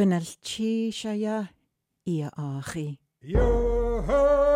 Gwnnal 0.00 0.24
ti 0.40 0.88
sia 0.96 1.12
ia 1.12 1.38
i 2.08 2.22
a 2.24 2.30
achi. 2.32 2.86
Yo 3.20 3.44
ho! 4.08 4.49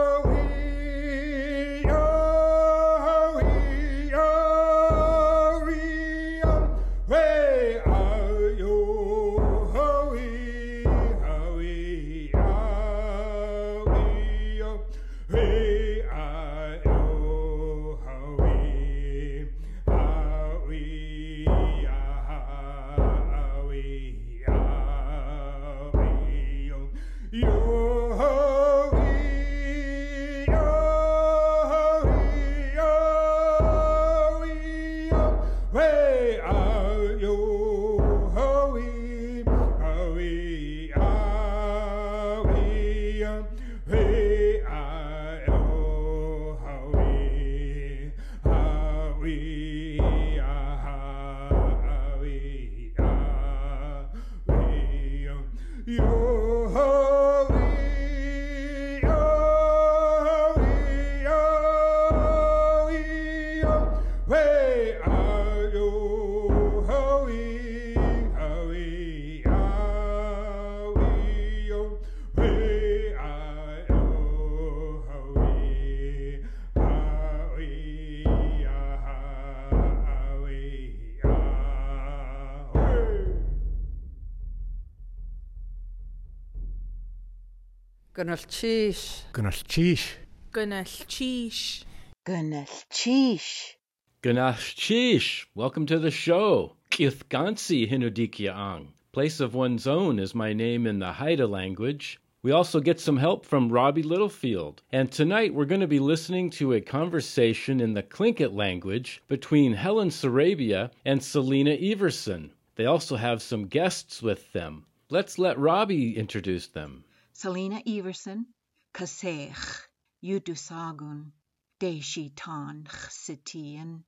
Gynnal 88.25 88.47
Cheesh. 88.47 89.23
Ganash 89.35 89.65
Cheesh. 89.65 90.15
Gynnal 90.55 91.05
Cheesh. 91.07 91.85
Gynnal 92.27 92.85
Cheesh. 92.91 93.75
Ganash 94.23 94.75
Chish, 94.77 95.45
welcome 95.55 95.85
to 95.85 95.99
the 95.99 96.11
show. 96.11 96.75
Kithgansi 96.91 97.87
Hinudikiaang. 97.87 98.87
Place 99.13 99.41
of 99.41 99.53
one's 99.53 99.87
own 99.87 100.19
is 100.19 100.35
my 100.35 100.55
name 100.55 100.87
in 100.87 101.01
the 101.01 101.13
Haida 101.13 101.47
language. 101.47 102.19
We 102.41 102.51
also 102.51 102.81
get 102.81 102.99
some 102.99 103.19
help 103.19 103.45
from 103.45 103.71
Robbie 103.71 104.03
Littlefield. 104.03 104.81
And 104.91 105.13
tonight 105.13 105.53
we're 105.53 105.67
going 105.67 105.83
to 105.83 105.87
be 105.87 106.01
listening 106.01 106.49
to 106.53 106.73
a 106.73 106.81
conversation 106.81 107.79
in 107.79 107.93
the 107.93 108.03
Tlingit 108.03 108.55
language 108.55 109.23
between 109.29 109.75
Helen 109.75 110.09
Sarabia 110.09 110.91
and 111.05 111.23
Selena 111.23 111.73
Everson. 111.73 112.53
They 112.77 112.87
also 112.87 113.17
have 113.17 113.43
some 113.43 113.67
guests 113.67 114.23
with 114.23 114.51
them. 114.55 114.87
Let's 115.11 115.39
let 115.39 115.59
Robbie 115.59 116.17
introduce 116.17 116.69
them. 116.69 117.04
Selena 117.37 117.83
Everson, 117.85 118.47
Kasech, 118.95 119.89
Yudusagun, 120.23 121.33
Deshi 121.81 122.33
Tan 122.37 122.85
Chsitian, 122.85 124.05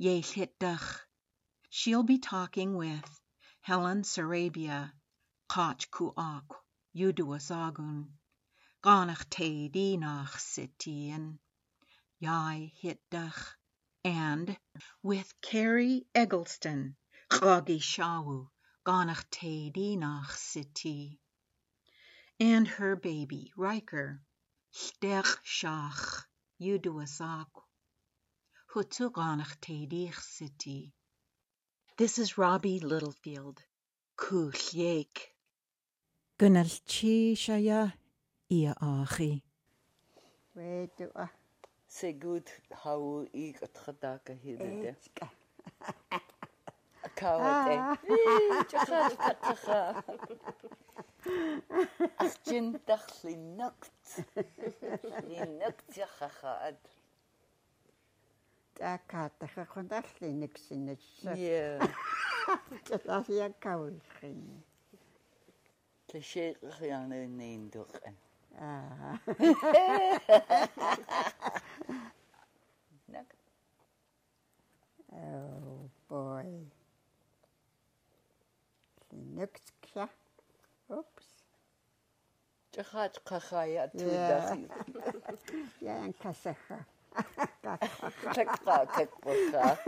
Yeshitdach. 0.00 1.00
She'll 1.68 2.04
be 2.04 2.18
talking 2.18 2.74
with 2.74 3.20
Helen 3.60 4.02
Sarabia, 4.02 4.92
Kach 5.46 5.90
Kuak, 5.90 6.56
Yuduasagun, 6.96 8.08
Ganach 8.82 9.28
Te 9.28 9.68
Dinach 9.68 10.38
Sitian, 10.38 11.38
Yai 12.18 12.72
Hitdach, 12.82 13.56
and 14.04 14.56
with 15.02 15.38
Carrie 15.42 16.06
Eggleston, 16.14 16.96
Chagi 17.30 17.78
Shawu, 17.78 18.48
Ganach 18.86 19.28
Te 19.30 19.68
Dinach 19.68 20.32
Siti 20.32 21.18
and 22.40 22.66
her 22.66 22.96
baby 22.96 23.52
Riker, 23.56 24.20
Stech 24.72 25.26
Shach, 25.44 26.24
Yuduasak, 26.60 27.46
Hutsuganach 28.74 29.56
Tedich 29.60 30.20
City. 30.20 30.92
This 31.96 32.18
is 32.18 32.36
Robbie 32.36 32.80
Littlefield, 32.80 33.62
Kuchyeik. 34.18 35.34
Gynnal 36.38 36.70
Shaya 37.36 37.92
ia 38.50 38.74
achi. 38.80 39.42
Wedua. 40.56 41.10
Ah. 41.16 41.30
Sigurd 41.88 42.50
hau 42.82 43.24
i 43.32 43.54
gatgadaka 43.54 44.34
hidde. 44.34 44.96
caca 47.20 47.50
ah. 47.50 47.66
wedyn. 47.66 47.84
Ach 52.24 52.36
jyn 52.48 52.66
dachlu 52.86 53.32
nygt. 53.60 54.06
Ni 55.28 55.38
nygt 55.58 55.88
iachachad. 55.96 56.80
Da 58.78 58.98
cadach 59.08 59.58
ach 59.62 59.76
o'n 59.78 59.88
dallu 59.88 60.28
nyg 60.40 60.54
sy'n 60.58 60.86
nysio. 60.90 61.32
Ie. 61.38 61.78
Dyna 62.90 63.16
fi 63.26 63.34
a 63.44 63.46
gawl 63.64 63.96
chi. 64.16 64.32
Lle 66.12 66.20
sieg 66.30 66.54
chi 66.76 66.88
yn 66.94 67.14
yr 67.16 67.24
un 67.30 67.64
dwch 67.74 67.96
yn. 68.10 68.16
Ah. 68.60 69.14
Nygt. 73.14 73.40
Oh 75.14 75.78
boy. 76.10 76.50
нёкскя. 79.36 80.08
Опс. 80.88 81.26
Чахач 82.72 83.14
кахая 83.28 83.88
туда. 83.88 84.56
Я 85.80 85.94
ан 86.04 86.12
касаха. 86.22 86.78
Чакка 88.34 88.86
кэкпоха. 88.94 89.78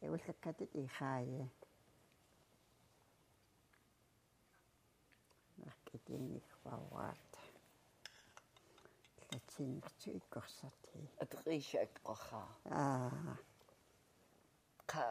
эвлхаккатит 0.00 0.74
ихаае 0.74 1.50
наркетиник 5.56 6.46
вауар 6.64 7.18
y 9.34 9.38
ti'n 9.52 9.74
ti 10.00 10.14
gorsod 10.32 10.88
hi. 10.92 11.02
Ydych 11.22 11.42
chi 11.44 11.54
eisiau 11.56 11.84
edrych 11.84 12.24
o? 12.38 12.42
A. 12.78 12.84
Ca. 14.88 15.08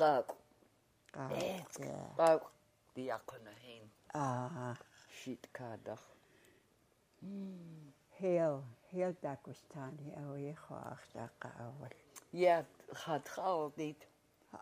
Gag. 0.00 0.32
Gag. 1.12 1.80
Gag. 2.20 2.48
Diac 2.96 3.34
yn 3.38 3.50
y 3.50 3.56
hyn. 3.64 3.90
A. 4.16 4.72
Siit 5.18 5.50
cadach. 5.56 6.06
Hmm. 7.20 7.92
Heel, 8.16 8.62
heel 8.92 9.14
Dagestani 9.22 10.14
o 10.22 10.36
i 10.38 10.54
chwach 10.64 11.04
da 11.12 11.28
gawr. 11.42 11.92
Ie, 12.32 12.56
chad 13.02 13.28
chawr 13.34 13.72
dyd. 13.76 14.08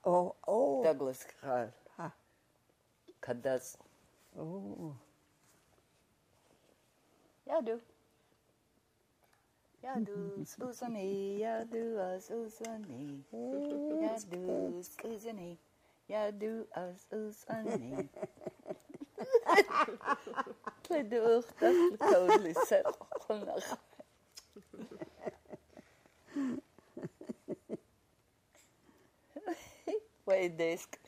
O, 0.08 0.34
o. 0.48 0.58
Douglas 0.84 1.26
chad. 1.38 1.72
Ha. 1.98 2.10
Cadas. 3.20 3.74
O. 4.34 4.94
Yadu. 7.48 7.80
Yadu, 9.84 10.44
Susani, 10.46 11.38
Yadu, 11.40 11.84
Susani. 12.20 13.24
Yadu, 13.32 14.82
Susani. 14.82 15.58
Yadu, 16.08 16.66
Susani. 17.10 18.08
Waardoor 20.88 21.44
dat 21.58 21.72
de 21.72 21.96
kool 21.98 22.46
is. 22.46 23.76
وإيديسك 30.26 30.98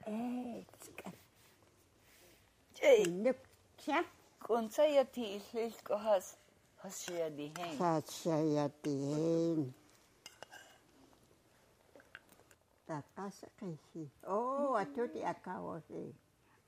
E, 0.06 0.66
Hey, 2.82 3.06
Nuk 3.06 3.38
siya. 3.78 4.04
kun 4.42 4.70
saya 4.70 5.06
ti 5.06 5.36
isil 5.38 5.70
ko 5.84 5.98
has 5.98 6.36
has 6.82 7.06
siya 7.06 7.30
di 7.30 7.52
heng. 7.58 7.78
Sa 7.78 8.02
siya 8.02 8.70
din. 8.82 9.74
Takasa 12.88 13.48
kasi. 13.60 14.10
Oh, 14.26 14.74
ato 14.76 15.06
di 15.14 15.22
akaw 15.24 15.78
si. 15.88 16.14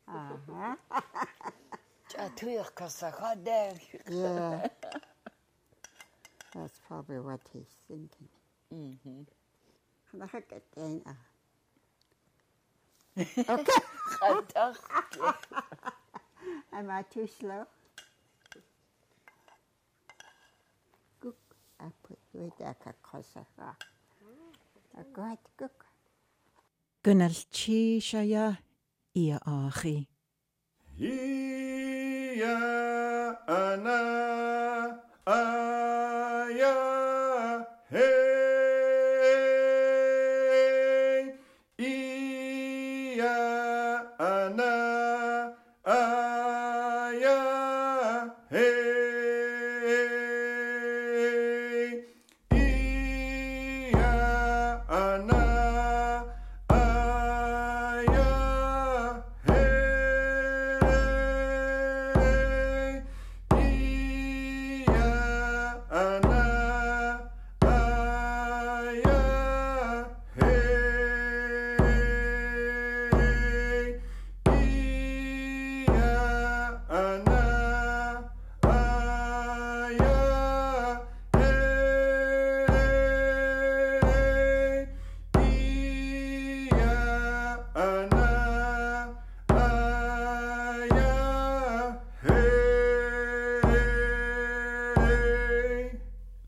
Aha. 0.07 0.77
Ja 2.13 2.29
tuya 2.37 2.61
ka 2.77 2.85
sa 2.87 3.09
kadeg. 3.09 3.81
Yeah. 4.05 4.69
That's 6.53 6.77
probably 6.85 7.17
what 7.19 7.41
he's 7.49 7.73
thinking. 7.89 8.29
Mhm. 8.69 9.25
Marketina. 10.13 11.15
Okay. 13.17 13.81
Am 16.73 16.89
I 16.89 17.03
too 17.03 17.27
slow? 17.27 17.65
Cook. 21.19 21.37
I 21.79 21.85
put 22.03 22.19
with 22.33 22.59
a 22.61 22.75
kakosaka. 22.83 23.75
A 24.99 25.03
great 25.11 25.39
cook. 25.57 25.85
Gynnal 27.03 27.35
chi 27.51 27.99
siaia 27.99 28.57
i 29.15 29.31
a 29.33 29.69
chi. 29.79 30.07
Ia 30.99 32.57
ana 33.47 33.99
aia 35.25 36.75
hei. 37.91 38.22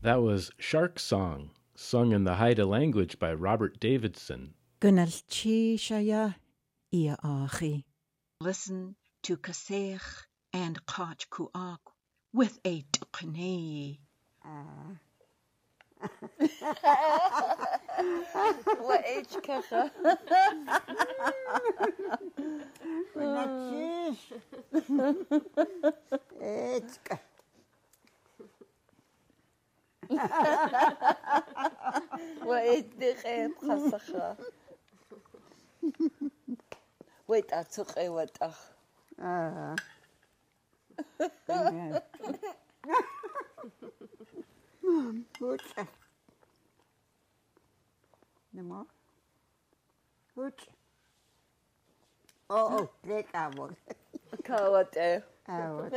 That 0.06 0.22
was 0.22 0.54
Shark 0.56 1.00
Song, 1.00 1.50
sung 1.74 2.12
in 2.12 2.22
the 2.22 2.36
Haida 2.36 2.64
language 2.64 3.18
by 3.18 3.34
Robert 3.34 3.80
Davidson. 3.80 4.54
Gunnalchi 4.80 5.74
shaya. 5.74 6.36
Listen 8.40 8.94
to 9.24 9.36
Kasech 9.36 10.00
and 10.52 10.86
Kach 10.86 11.26
Kuak 11.28 11.80
with 12.32 12.60
a 12.64 12.84
tuknei. 12.92 13.98
Wa 18.80 18.98
age 19.04 19.36
Wait, 37.26 37.50
atsuk 37.50 37.96
ay 37.98 38.08
watach. 38.08 38.54
Ah. 39.18 39.74
Yeah. 41.48 41.98
Goed. 45.38 45.62
No 48.52 48.62
more? 48.62 48.86
Goed. 50.34 50.54
Oh, 52.48 52.78
oh, 52.78 52.90
break 53.02 53.26
our. 53.34 53.76
Kawat 54.44 54.96
eh. 54.96 55.20
Our. 55.48 55.90
Cook. 55.90 55.96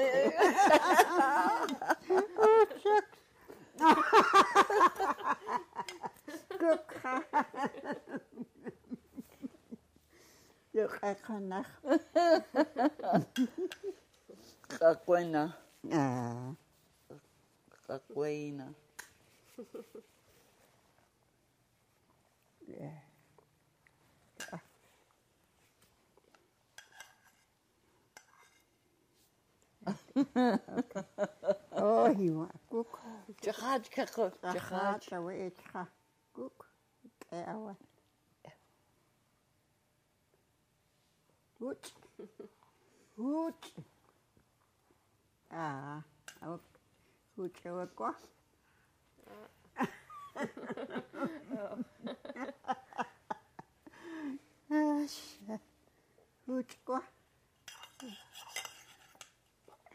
Look, 2.09 2.77
I 2.79 2.87
can 2.87 2.97
Kakwena. 2.97 3.28
Gökhan. 6.59 7.23
Gökhan'a. 10.73 11.65
Kakuena. 14.79 15.53
Ah. 15.93 16.53
Kakuena. 17.87 18.67
Yeah. 22.67 22.99
okay. 30.15 31.55
Ohiwa 31.79 32.47
kuk. 32.69 32.99
Tjagaat 33.41 33.89
kakko. 33.93 34.29
Tjagaat 34.41 35.05
kawe 35.09 35.33
etga 35.47 35.85
kuk. 36.35 36.65
Ewa. 37.31 37.75
Goed. 41.59 41.93
Goed. 43.15 43.73
Ah, 45.51 46.03
ook 46.45 46.61
goed 47.35 47.57
zo 47.63 47.87
kwa. 47.95 48.15
Ah, 54.69 55.07
goed 56.45 56.77
kwa. 56.83 57.03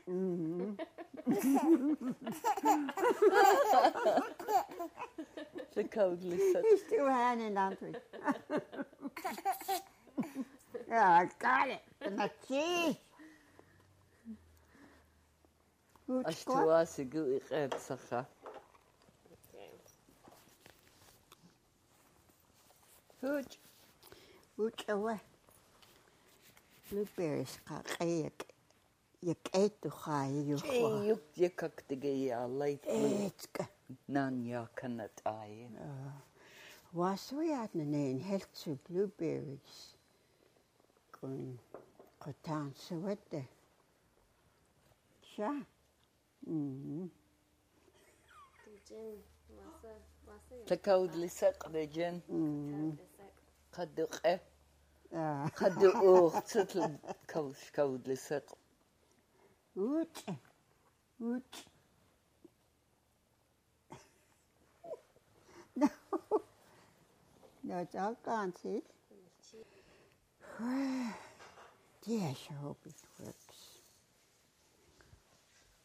Mhm. 0.09 0.77
The 5.75 5.85
cowdly 5.85 6.39
set. 6.53 6.65
He's 6.71 6.81
still 6.87 7.07
hanging 7.09 7.57
on 7.57 7.77
to 7.77 7.95
yeah, 10.89 11.11
I 11.23 11.29
got 11.39 11.69
it. 11.71 11.83
And 12.03 12.19
the 12.19 12.31
cheese. 12.47 12.97
Hoot 16.07 16.27
As 16.27 16.45
kwa. 16.45 16.55
tu 16.55 16.71
as 16.73 16.99
i 17.01 17.05
gu 17.05 17.25
i 17.37 17.41
khayt 17.49 17.79
sacha. 17.81 18.27
Hoot. 23.23 23.57
Hoot 24.57 24.85
awa. 24.89 25.21
Blueberries 26.91 27.59
Jekk 29.25 29.89
ħaj 30.05 30.39
juħu. 30.51 30.81
Juk 31.09 31.41
jekk 31.43 31.67
għak 31.69 31.83
t-għija 31.91 32.41
għallajt. 32.45 32.89
Eċka. 32.97 33.67
Nan 34.17 34.43
ja 34.49 34.65
kanna 34.81 35.09
t-għaj. 35.21 35.55
Wasu 36.95 37.41
jgħatna 37.43 37.89
nejn 37.95 38.21
heltsu 38.29 38.77
blueberries. 38.89 39.81
Kun 41.19 41.59
kotan 42.23 42.73
sawadda. 42.87 43.45
Xa? 45.35 45.53
تكود 50.67 51.17
لسق 51.17 51.69
بجن 51.69 52.21
قد 53.73 54.01
قه 54.01 54.41
قد 55.57 55.85
اوغ 55.85 56.41
تطلب 56.41 56.99
كود 57.75 58.09
لسق 58.09 58.64
Goed. 59.75 60.25
Goed. 61.17 61.67
nou, 67.61 67.85
dat 67.85 67.95
is 67.95 68.01
al 68.01 68.17
kans, 68.23 68.63
hè? 68.63 68.83
Yes, 72.01 72.49
I 72.51 72.55
hope 72.55 72.89
it 72.89 73.05
works. 73.17 73.83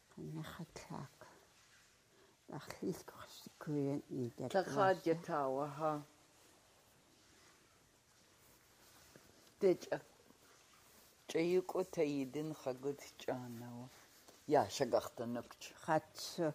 Vandaag 0.08 0.60
tak. 0.72 1.26
Dat 2.46 2.76
is 2.80 3.04
Dat 4.50 4.66
gaat 4.66 5.04
je 5.04 5.20
touwen, 5.20 5.70
ha. 5.70 6.04
Dit 9.58 9.88
eh, 9.88 9.98
чайко 11.30 11.84
таидин 11.84 12.54
хагут 12.62 13.00
чаанава 13.22 13.86
яшагартанакч 14.46 15.62
хатсо 15.82 16.46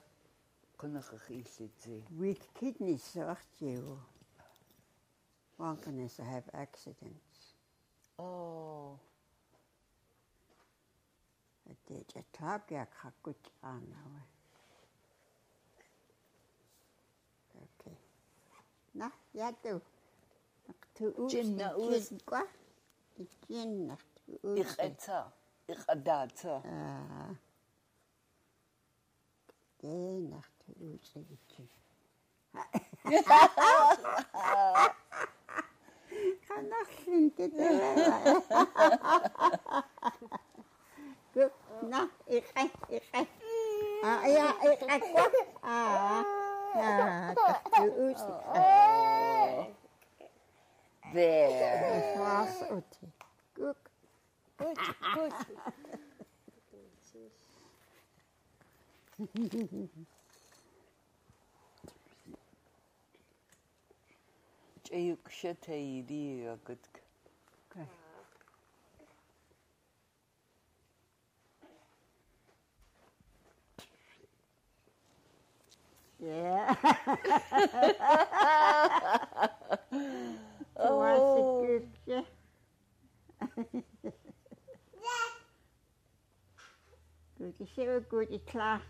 кунаххииллитси 0.79 1.95
with 2.19 2.43
kidneys 2.57 3.07
артиу 3.33 3.97
one 5.57 5.77
can 5.77 6.01
also 6.03 6.23
have 6.23 6.43
accidents. 6.53 7.39
Oh 8.17 8.99
атеч 11.71 12.09
атап 12.21 12.71
яг 12.71 12.91
хагут 13.01 13.37
чаанава 13.61 14.21
окей. 17.63 17.97
На 18.93 19.11
яту 19.33 19.81
туу 20.95 21.29
чинна 21.29 21.67
уус 21.77 22.11
гва 22.27 22.41
чинна 23.47 23.97
Ich 24.27 24.79
etza. 24.79 25.31
Ich 25.67 25.89
adatza. 25.89 26.61
Ah. 26.65 27.35
De 29.77 29.87
nacht 30.29 30.63
uurtje. 30.79 31.25
Ga 36.47 36.61
nachtvliegen. 36.61 37.51
Nou, 41.81 42.09
ik 42.25 42.45
ga, 42.53 42.69
ik 42.87 43.03
ga. 43.11 43.19
Ah, 44.01 44.27
ja, 44.27 44.61
ik 44.71 44.79
ga. 44.79 44.95
Ah, 45.61 46.23
ja, 46.73 47.33
de 47.33 47.95
uurtje. 47.97 48.41
There. 51.13 51.53
Het 51.53 52.17
was 52.17 52.59
het. 52.69 52.99
Kijk. 53.53 53.93
Koş, 54.57 54.77
koş. 55.15 55.33
Чаю 64.83 65.17
кшата 65.23 65.73
ири 65.73 66.21
ягодка. 66.43 67.01
Yeah. 76.19 76.75
oh. 80.79 81.81
Was 87.37 87.47
een 87.47 87.55
kuutje. 87.55 87.55
Goed, 87.55 87.59
is 87.59 87.75
heel 87.75 88.01
goed, 88.07 88.29
is 88.29 88.43
klaar. 88.43 88.81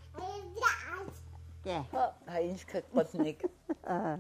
Ja. 1.64 1.86
Heinz 2.26 2.66
kakotnik. 2.66 3.44
Ah. 3.84 4.14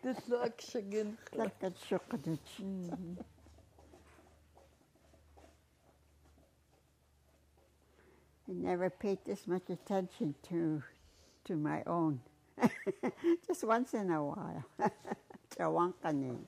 Dit 0.02 0.28
lag 0.28 0.52
shagin. 0.56 1.18
Lekker 1.30 1.72
chocolade. 1.74 2.38
I 8.48 8.52
never 8.52 8.90
paid 8.90 9.24
this 9.24 9.46
much 9.46 9.70
attention 9.70 10.34
to 10.42 10.82
to 11.44 11.56
my 11.56 11.82
own. 11.86 12.20
Just 13.46 13.64
once 13.64 13.94
in 13.94 14.10
a 14.10 14.24
while. 14.24 14.64
Chawankanin. 15.56 16.46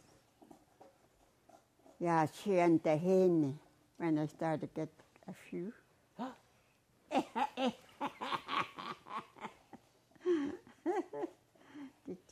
Yeah, 2.02 2.26
she 2.42 2.58
and 2.58 2.82
the 2.82 2.96
hen 2.96 3.56
when 3.98 4.18
I 4.18 4.26
started 4.26 4.62
to 4.62 4.66
get 4.74 4.88
a 5.28 5.32
few. 5.32 5.72
the 7.12 7.72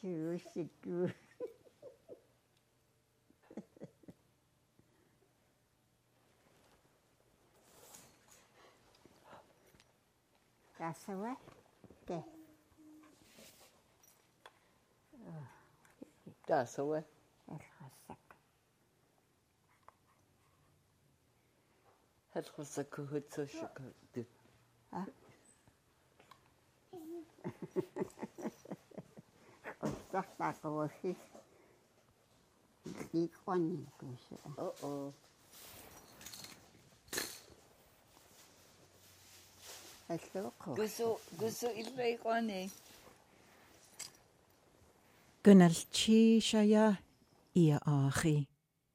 two 0.01 0.41
is 0.57 0.67
good. 0.83 1.15
That's 10.81 10.99
all 11.09 11.15
right. 11.15 11.37
Okay. 12.11 12.25
Das 16.49 16.79
away. 16.79 16.99
That's 16.99 17.20
хэлхэлсэ 22.33 22.83
көхөцөшөк 22.93 23.77
дэ 24.13 24.23
а 24.99 25.01
оцсахтаасоохи 29.87 31.13
хийхони 33.11 33.79
гүшэ 33.99 34.37
о 34.65 34.69
о 34.89 34.93
Айлхоо. 40.11 40.75
Гүсү 40.75 41.07
гүсү 41.39 41.69
илрэйхони. 41.81 42.63
Гүнэлчи 45.45 46.43
шая 46.43 46.99
иа 47.55 47.79
ахи. 47.87 48.50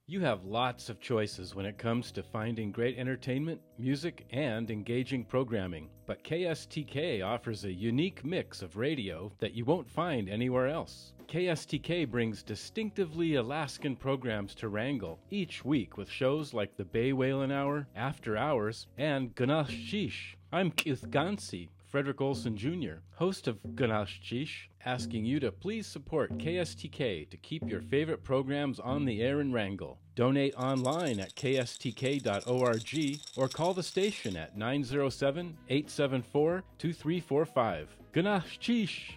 You 0.08 0.22
have 0.22 0.46
lots 0.46 0.90
of 0.90 1.00
choices 1.00 1.56
when 1.56 1.66
it 1.66 1.80
comes 1.80 2.12
to 2.12 2.22
finding 2.22 2.72
great 2.72 3.00
entertainment, 3.00 3.60
music, 3.80 4.28
and 4.30 4.70
engaging 4.70 5.26
programming, 5.26 5.90
but 6.06 6.24
KSTK 6.24 7.26
offers 7.26 7.66
a 7.66 7.74
unique 7.74 8.24
mix 8.24 8.62
of 8.62 8.78
radio 8.78 9.32
that 9.40 9.56
you 9.56 9.66
won't 9.66 9.90
find 9.90 10.30
anywhere 10.30 10.68
else. 10.68 11.14
KSTK 11.28 12.08
brings 12.08 12.44
distinctively 12.44 13.34
Alaskan 13.34 13.96
programs 13.96 14.54
to 14.54 14.70
Wrangell 14.70 15.20
each 15.32 15.66
week 15.66 15.98
with 15.98 16.08
shows 16.08 16.54
like 16.54 16.78
the 16.78 16.86
Bay 16.86 17.12
Whalen 17.12 17.52
Hour, 17.52 17.88
After 17.96 18.38
Hours, 18.38 18.86
and 19.00 19.34
Ganash 19.34 19.72
Shish. 19.72 20.38
I'm 20.52 20.70
Keith 20.70 21.04
Gansi, 21.10 21.70
Frederick 21.96 22.20
Olson 22.20 22.58
Jr., 22.58 22.96
host 23.14 23.48
of 23.48 23.64
Ganash 23.74 24.22
Chish, 24.22 24.68
asking 24.84 25.24
you 25.24 25.40
to 25.40 25.50
please 25.50 25.88
support 25.88 26.38
KSTK 26.38 27.30
to 27.30 27.38
keep 27.38 27.70
your 27.70 27.80
favorite 27.80 28.22
programs 28.22 28.82
on 28.82 29.06
the 29.06 29.22
air 29.22 29.40
in 29.40 29.54
Wrangell. 29.54 29.98
Donate 30.14 30.54
online 30.58 31.22
at 31.22 31.34
kstk.org 31.36 33.22
or 33.38 33.48
call 33.48 33.74
the 33.74 33.82
station 33.82 34.36
at 34.36 34.58
907 34.58 35.58
874 35.70 36.64
2345. 36.78 37.96
Ganash 38.14 38.60
Chish! 38.60 39.16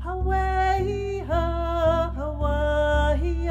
Hawaii, 0.00 1.20
ha, 1.20 2.12
Hawaii, 2.12 3.46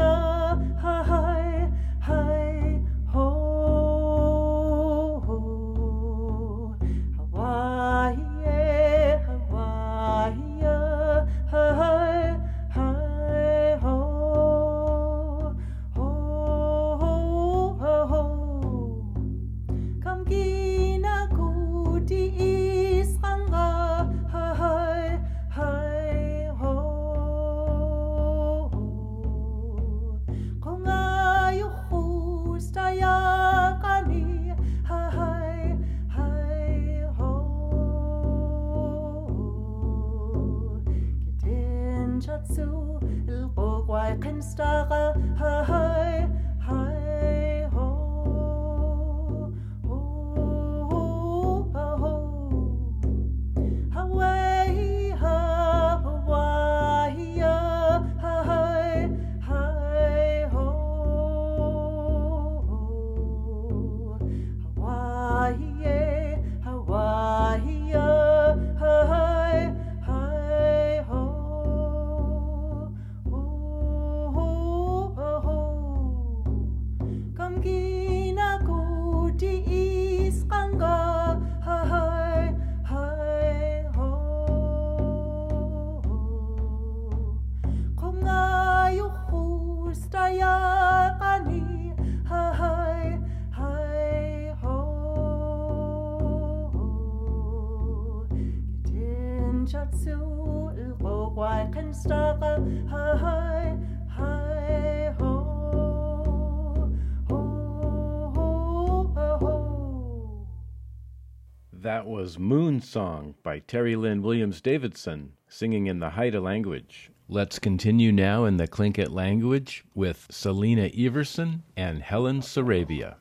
was 112.24 112.40
Moon 112.40 112.80
Song 112.80 113.36
by 113.44 113.60
Terri 113.60 113.98
Lynn 113.98 114.22
Williams 114.22 114.62
Davidson, 114.62 115.34
singing 115.50 115.88
in 115.88 116.00
the 116.00 116.12
Haida 116.12 116.40
language. 116.40 117.12
Let's 117.28 117.60
continue 117.60 118.14
now 118.14 118.46
in 118.46 118.56
the 118.56 118.66
Tlingit 118.66 119.10
language 119.10 119.84
with 119.94 120.28
Selena 120.32 120.90
Everson 120.98 121.64
and 121.76 122.02
Helen 122.02 122.40
Sarabia. 122.40 123.16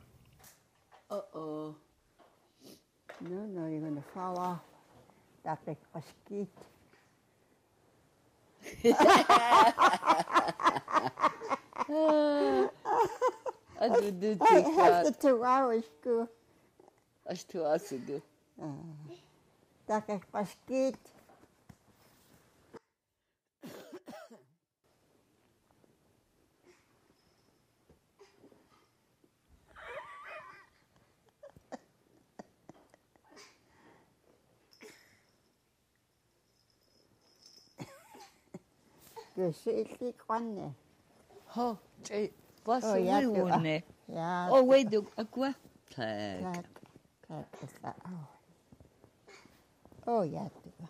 Uh-oh. 1.11 1.75
No, 3.19 3.45
no, 3.45 3.67
you're 3.67 3.81
going 3.81 3.97
to 3.97 4.03
fall 4.13 4.39
off. 4.39 4.61
That 5.43 5.59
big 5.65 5.75
mosquito. 5.93 6.47
Adu 13.81 14.11
du 14.21 14.37
Hey, 14.47 14.63
after 14.63 15.11
tikat. 15.11 15.19
two 15.19 15.43
hours, 15.43 15.83
go. 16.01 16.29
Ashtu 17.29 17.65
asugu. 17.65 17.95
That 17.95 18.05
big 18.05 18.05
mosquito. 18.05 18.21
Taka 19.87 20.19
paskit. 20.31 20.97
Geschichte 39.35 40.13
kann 40.13 40.75
Ho, 41.45 41.75
tjej, 42.03 42.33
vad 42.63 42.83
så 42.83 42.97
hon 42.97 43.65
är. 43.65 43.81
Ja. 44.05 44.59
Och 44.59 44.67
vad 44.67 44.91
du, 44.91 44.97
och 44.97 45.37
vad? 45.37 45.53
Tack. 45.95 46.65
Tack, 47.27 47.45
tack. 47.81 47.95
Оо 50.05 50.23
яатга. 50.23 50.89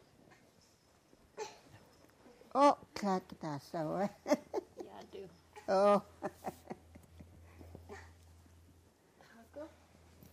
О 2.54 2.78
как 2.96 3.24
дасаа. 3.40 4.10
Яатга. 4.26 5.30
Оо. 5.68 6.02
Тако. 9.22 9.70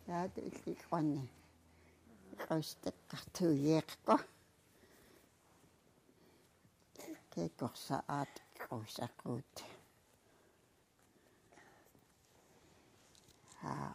Яатга 0.07 0.41
их 0.41 0.89
гонни. 0.91 1.29
Хөөстөг 2.49 2.95
гартуу 3.11 3.53
яахгүй. 3.53 4.17
Кэкорсаат 7.33 8.33
гуусаагуут. 8.65 9.57
Аа. 13.63 13.93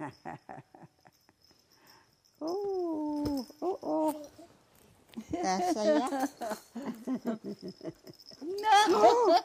Oh, 2.46 3.46
oh, 3.62 3.78
oh. 3.82 4.12
Je. 5.30 6.00
No! 8.42 9.38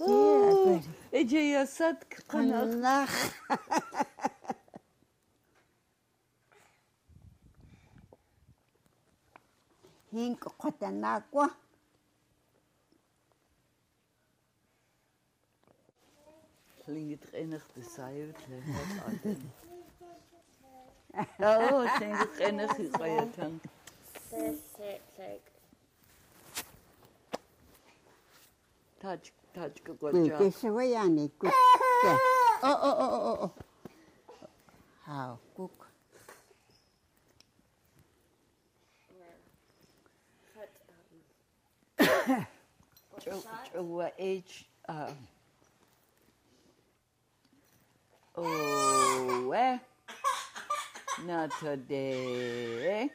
Oh, 0.00 0.80
yeah, 1.12 1.20
Eje 1.20 1.50
ya 1.52 1.66
sat 1.66 2.00
kanak. 2.28 2.64
Vandaag. 2.64 3.12
Hink 10.12 10.40
kotanakwa. 10.56 11.50
Klinkt 16.84 17.34
enig 17.34 17.64
de 17.74 17.82
side. 17.84 18.34
Oh, 21.14 21.86
klinkt 21.96 22.40
enig 22.40 22.72
die 22.76 22.88
ga 22.90 23.26
tang. 23.36 23.60
Touch, 29.02 29.32
touch 29.52 29.82
ka 29.84 29.92
Wait, 30.00 30.30
gotcha. 30.30 30.44
this 30.44 30.62
way 30.62 30.92
yan 30.92 31.18
eh. 31.18 31.28
Cook. 31.38 31.52
Yeah. 32.04 32.18
Oh, 32.62 32.78
oh, 32.82 32.96
oh, 32.98 33.10
oh, 33.12 33.52
oh. 33.52 33.52
Not 51.26 51.50
today. 51.60 53.08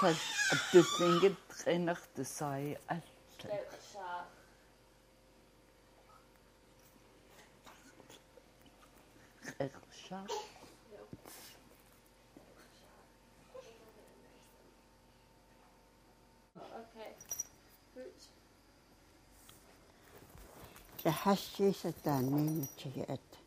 Fast 0.00 0.72
du 0.72 0.82
finget 0.98 1.36
træner, 1.48 1.94
du 2.16 2.24
sagde 2.24 2.76
alt. 2.88 3.04
Recherche. 9.60 10.34
لحشي 21.06 21.72
ستانين 21.72 22.66
تشيئت 22.76 23.43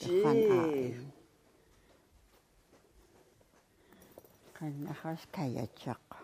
Gee. 0.00 0.96
Kan 4.52 4.80
je 4.80 4.86
haast 5.02 5.26
kan 5.30 5.52
je 5.52 5.68
chak. 5.74 6.16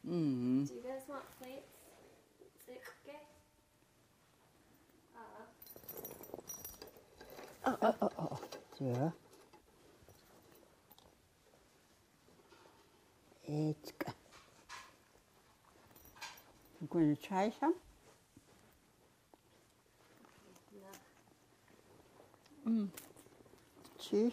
Mm. 0.00 0.66
Do 0.66 0.74
you 0.74 0.82
guys 0.82 1.06
want 1.08 1.22
plates? 1.38 1.76
Is 2.40 2.68
it 2.68 2.82
okay? 3.06 3.20
Uh, 7.64 7.76
Oh, 7.82 7.94
oh, 8.00 8.10
oh. 8.18 8.38
Zo. 8.78 9.12
It's 13.44 13.92
good. 13.98 14.14
I'm 16.80 16.86
going 16.88 17.16
to 17.16 17.22
try 17.22 17.52
some. 17.60 17.74
Mm. 22.66 22.88
süß. 24.10 24.32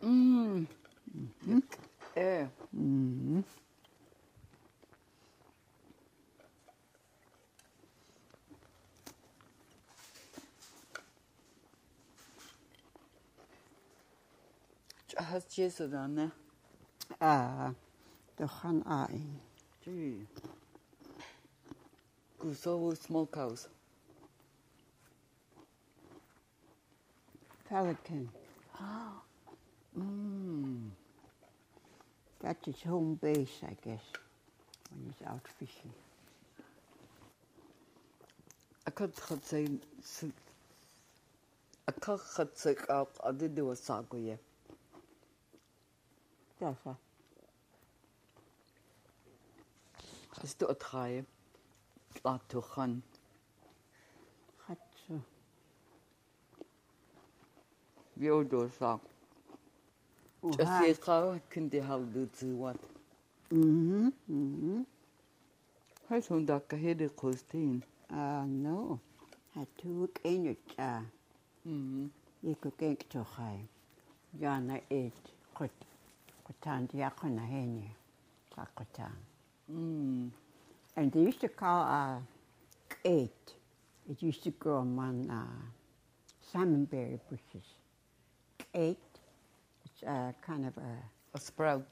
Mmh. 0.00 0.66
Mm-hmm. 1.44 1.62
Mm-hmm. 2.72 3.44
Hast 15.16 15.56
du 15.80 15.88
dann? 15.90 16.14
ne? 16.14 16.32
Ah, 17.18 17.72
doch 18.36 18.64
an 18.64 18.82
ein. 18.84 19.47
Gee. 19.88 20.26
Gusovo 22.38 22.94
Smokehouse. 22.94 23.68
Pelican. 27.68 28.28
Mmm. 29.98 30.90
That 32.40 32.56
is 32.66 32.74
his 32.74 32.82
home 32.82 33.14
base, 33.22 33.62
I 33.62 33.76
guess, 33.82 34.02
when 34.90 35.06
he's 35.06 35.26
out 35.26 35.48
fishing. 35.58 35.94
Ek 38.86 38.98
het 38.98 39.20
gesê 39.20 39.64
se 40.04 40.28
Ek 41.88 42.04
het 42.04 42.20
gesê 42.36 42.76
Kannst 50.30 50.60
du 50.62 50.66
drei 50.74 51.24
Batuchan? 52.22 53.02
Hat 54.68 54.78
so. 55.06 55.20
Jodo 58.16 58.68
sagt. 58.68 59.06
Das 60.42 60.80
ist 60.86 61.06
je 61.72 61.82
halt 61.82 62.14
dazu 62.14 62.60
wat. 62.60 62.78
Mhm, 63.50 64.12
mhm. 64.26 64.86
Heißt, 66.08 66.30
und 66.30 66.46
da 66.46 66.60
kann 66.60 67.16
kosten. 67.16 67.82
Ah, 68.08 68.44
no. 68.46 69.00
Hat 69.54 69.68
du 69.82 70.08
keine 70.14 70.56
Tja. 70.66 71.04
Mhm. 71.64 72.10
Ich 72.42 72.56
gehe 72.78 72.96
doch 73.12 73.38
rein. 73.38 73.68
Ja, 74.38 74.60
na, 74.60 74.78
ich. 74.88 75.12
Gut. 75.54 75.70
Gut, 76.44 76.66
aan 76.66 76.88
ja, 76.92 77.10
kann 77.10 77.36
ich 77.36 77.50
heen, 77.50 77.90
aan. 78.98 79.27
Kotan 79.68 79.74
dia 79.74 79.74
kona 79.74 79.74
henye. 79.74 79.74
Kakotan. 79.74 79.74
Mm. 79.74 80.30
And 80.96 81.12
they 81.12 81.20
used 81.20 81.40
to 81.40 81.48
call 81.48 81.82
uh, 81.82 82.20
eight. 83.04 83.54
It 84.10 84.22
used 84.22 84.42
to 84.44 84.50
grow 84.50 84.78
among 84.78 85.30
uh, 85.30 85.44
salmonberry 86.52 87.20
bushes. 87.30 87.66
Eight. 88.74 88.98
It's 89.84 90.02
uh, 90.02 90.32
kind 90.40 90.66
of 90.66 90.76
a. 90.78 90.96
A 91.34 91.40
sprout. 91.40 91.86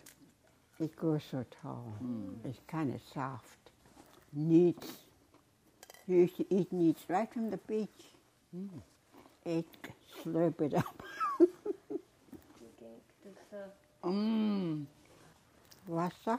It 0.80 0.96
grows 0.96 1.22
so 1.30 1.44
tall. 1.62 1.94
It's 2.44 2.60
kind 2.66 2.94
of 2.94 3.00
soft. 3.12 3.70
Neats. 4.34 4.92
You 6.06 6.16
used 6.16 6.36
to 6.36 6.44
eat 6.54 6.72
neats 6.72 7.02
right 7.08 7.32
from 7.32 7.50
the 7.50 7.58
beach. 7.58 8.14
Eat, 9.44 9.66
slurp 10.24 10.60
it 10.60 10.74
up. 10.74 11.02
Mm. 14.04 14.86
Wasser. 15.86 16.38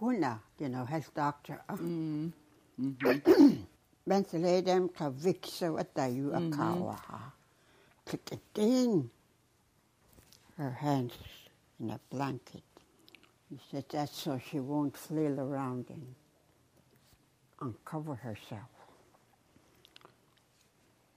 Huna, 0.00 0.40
you 0.58 0.68
know, 0.68 0.84
health 0.84 1.12
doctor. 1.14 1.60
Mm. 1.70 2.32
Hem 4.06 4.88
gewiksen 4.92 5.72
wat 5.72 5.88
dat 5.92 6.14
je 6.14 6.34
a 6.34 6.48
kawa 6.48 6.96
ha. 7.06 7.32
Klik 8.04 8.28
het 8.28 8.40
in. 8.52 9.10
Her 10.54 10.72
hands 10.72 11.48
in 11.78 11.90
a 11.90 11.98
blanket. 12.08 12.62
He 13.48 13.58
said 13.70 13.88
that's 13.88 14.22
so 14.22 14.38
she 14.38 14.60
won't 14.60 14.96
flail 14.96 15.40
around 15.40 15.90
and 15.90 16.14
uncover 17.60 18.14
herself. 18.14 18.70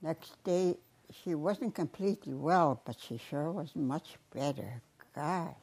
Next 0.00 0.36
day, 0.44 0.76
she 1.10 1.34
wasn't 1.34 1.74
completely 1.74 2.34
well, 2.34 2.80
but 2.84 2.96
she 3.00 3.18
sure 3.18 3.50
was 3.50 3.74
much 3.74 4.16
better. 4.32 4.80
God. 5.14 5.54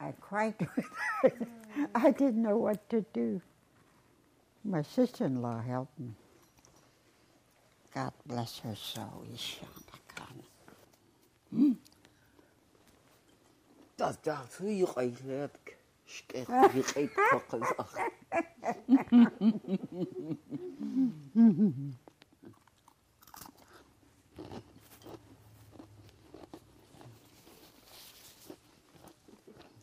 I 0.00 0.12
cried 0.20 0.54
with 1.22 1.34
her. 1.38 1.46
I 1.94 2.10
didn't 2.12 2.42
know 2.42 2.56
what 2.58 2.88
to 2.90 3.04
do. 3.14 3.40
My 4.64 4.82
sister-in-law 4.82 5.62
helped 5.62 5.98
me. 6.00 6.14
God 7.94 8.12
bless 8.26 8.58
her 8.60 8.76
soul, 8.76 9.24
Ishana 9.34 9.98
Khan. 10.14 10.42
Jus 13.98 14.18
qatli 14.24 14.84
atkusha 14.84 16.44
tsadu 16.46 16.82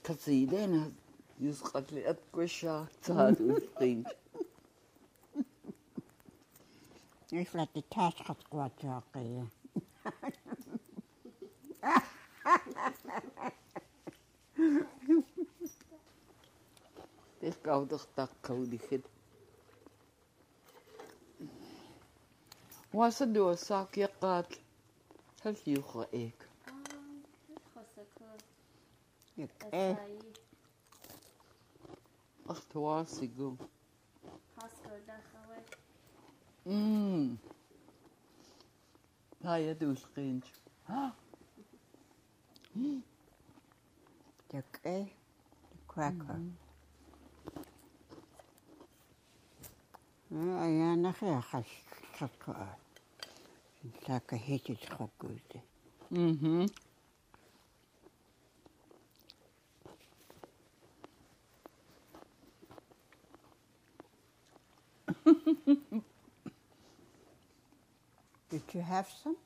stinch. 0.04 1.01
يسقط 1.42 1.92
لي 1.92 2.10
الطشة 2.10 2.88
صار 3.02 3.36
وسقيت 3.42 4.08
يفلت 7.32 7.78
التاسخة 7.78 8.36
قوات 8.52 8.86
راقية 8.86 9.48
Ich 17.44 17.64
glaube, 17.64 17.88
das 17.88 18.08
Tag 18.16 18.30
kann 18.44 18.72
ich 18.72 18.92
nicht. 18.92 19.04
Was 22.92 23.22
ist 23.22 23.36
das, 23.36 23.68
sag 23.68 23.98
ich 23.98 24.20
gerade? 24.20 24.48
Das 25.44 25.58
ist 25.58 25.66
die 25.66 25.76
Ruhe. 25.76 26.08
Ich. 26.12 26.34
Ich. 29.38 30.41
repertoire, 32.52 33.08
c'est 33.08 33.28
go. 33.28 33.58
Мм. 36.66 37.40
Тая 39.42 39.74
дүүлгийнж. 39.74 40.46
Такэ 44.52 45.10
cracker. 45.88 46.40
Аа 50.32 50.68
яа 50.70 50.96
нахэ 51.04 51.42
хаш 51.50 51.70
татгаа. 52.20 52.78
Такэ 54.06 54.38
хэчэж 54.46 54.82
хоггүй. 54.96 55.42
Мм. 56.12 56.68
Did 68.50 68.64
you 68.74 68.82
have 68.82 69.08
some? 69.24 69.38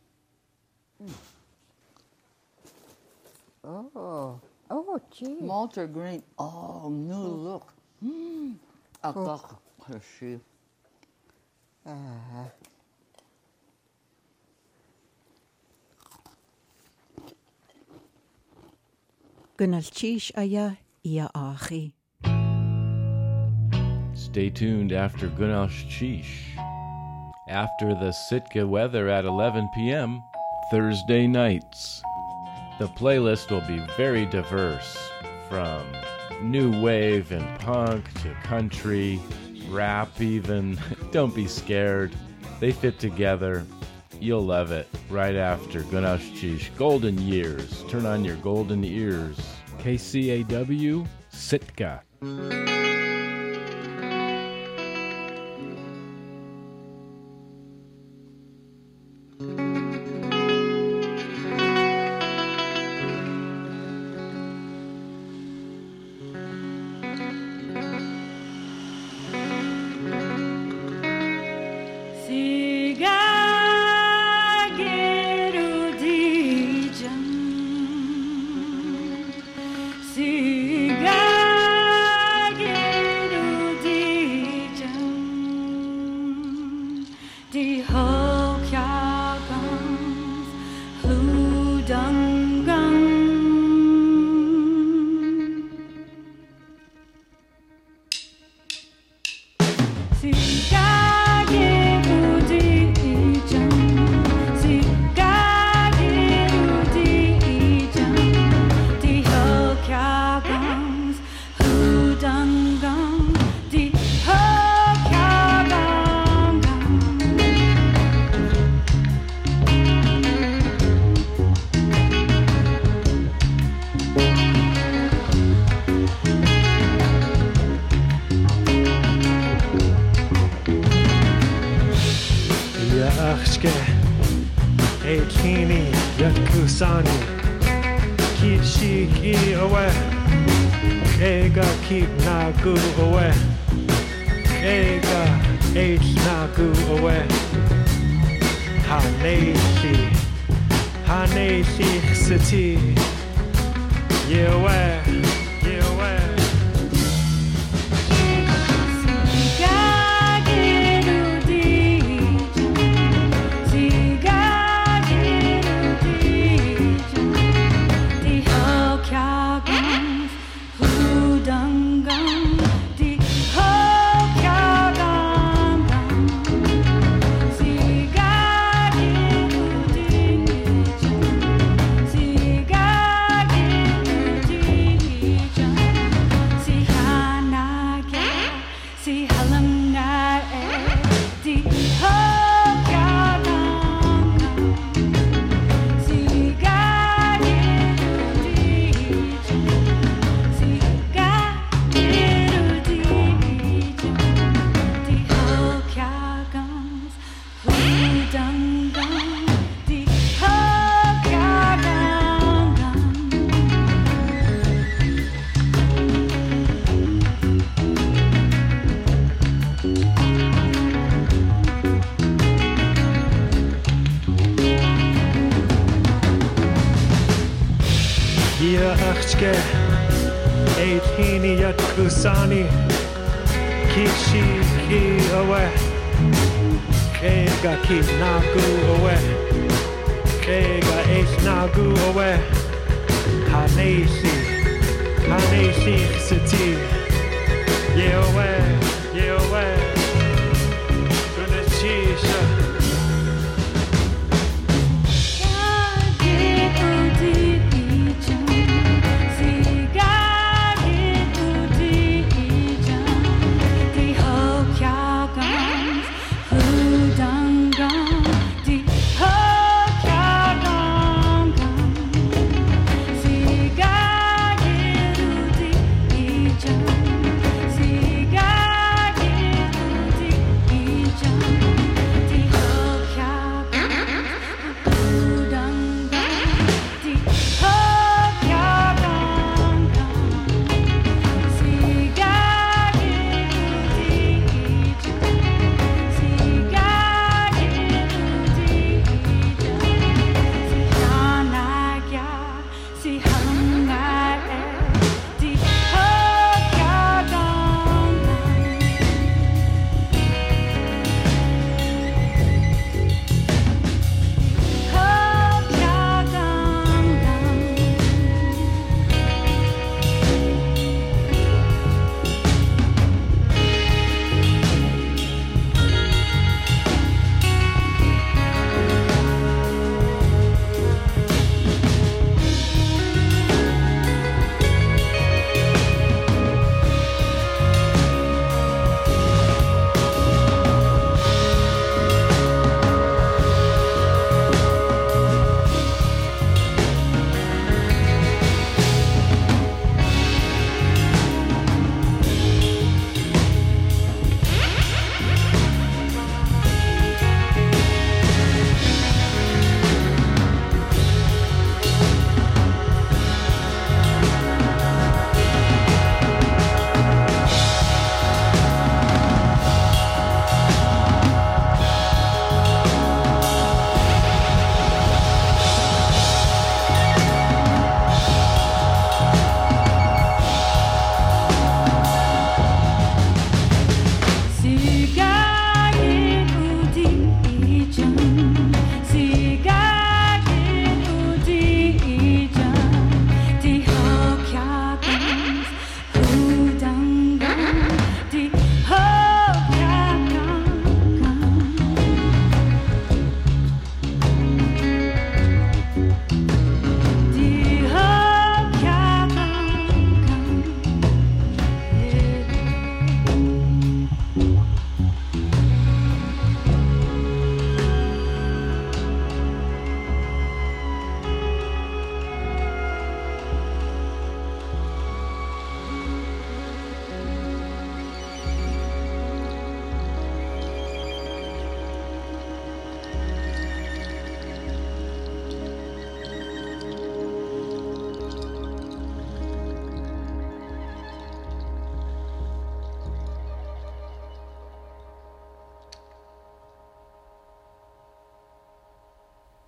Mm. 1.03 1.11
Oh, 3.63 4.39
oh, 4.69 4.99
gee. 5.11 5.37
Malta 5.41 5.87
green. 5.87 6.23
Oh, 6.37 6.89
new 6.89 7.15
look. 7.15 7.73
Mm. 8.03 8.55
Cook. 9.01 9.59
Cook. 9.79 10.01
Uh, 11.85 12.49
قنالتشيش 19.59 20.37
أيا 20.37 20.75
يا 21.05 21.29
achi. 21.35 22.04
Stay 24.35 24.49
tuned 24.49 24.91
after 24.91 25.29
Gunal 25.29 25.69
Shish. 25.69 26.57
After 27.47 27.95
the 27.95 28.11
Sitka 28.11 28.67
weather 28.67 29.07
at 29.07 29.23
11 29.23 29.69
p.m., 29.73 30.25
Thursday 30.69 31.25
nights. 31.25 32.03
The 32.77 32.89
playlist 32.89 33.49
will 33.49 33.65
be 33.65 33.79
very 33.95 34.25
diverse 34.25 34.97
from 35.47 35.87
new 36.41 36.81
wave 36.81 37.31
and 37.31 37.47
punk 37.61 38.11
to 38.23 38.33
country, 38.43 39.21
rap, 39.69 40.19
even. 40.19 40.77
Don't 41.11 41.33
be 41.33 41.47
scared. 41.47 42.13
They 42.59 42.73
fit 42.73 42.99
together. 42.99 43.65
You'll 44.19 44.45
love 44.45 44.73
it 44.73 44.89
right 45.09 45.37
after 45.37 45.83
Gunash 45.83 46.35
Chish. 46.37 46.75
Golden 46.75 47.17
Years. 47.19 47.85
Turn 47.87 48.05
on 48.05 48.25
your 48.25 48.35
golden 48.35 48.83
ears. 48.83 49.39
KCAW 49.77 51.07
Sitka. 51.29 52.03
Hudangang 91.85 92.24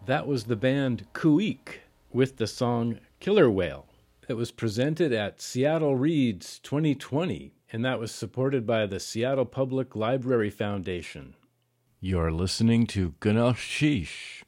That 0.08 0.26
was 0.26 0.46
the 0.46 0.56
band 0.56 1.06
Kuik 1.13 1.80
with 2.13 2.38
the 2.38 2.48
song 2.48 3.00
Killer 3.20 3.52
Whale. 3.52 3.88
It 4.30 4.36
was 4.36 4.52
presented 4.52 5.12
at 5.12 5.41
Seattle 5.41 5.98
Reads 5.98 6.60
2020, 6.60 7.52
and 7.74 7.84
that 7.84 8.00
was 8.00 8.13
supported 8.13 8.65
by 8.65 8.86
the 8.86 9.02
Seattle 9.02 9.43
Public 9.43 9.98
Library 9.98 10.50
Foundation. 10.50 11.36
You're 12.00 12.32
listening 12.32 12.88
to 12.88 13.15
Ganashish. 13.20 14.08
Dim 14.08 14.47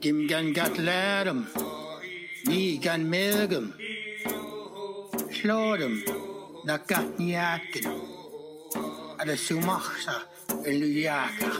gan 0.00 0.52
gat 0.52 0.78
lærem, 0.78 1.46
ni 2.46 2.78
gan 2.78 3.04
melgem. 3.04 3.72
Slådem, 5.32 5.94
na 6.64 6.76
gat 6.88 7.18
njaken. 7.18 7.86
Ada 9.18 9.36
sumachsa, 9.36 10.16
en 10.66 10.74
lujaka, 10.80 11.50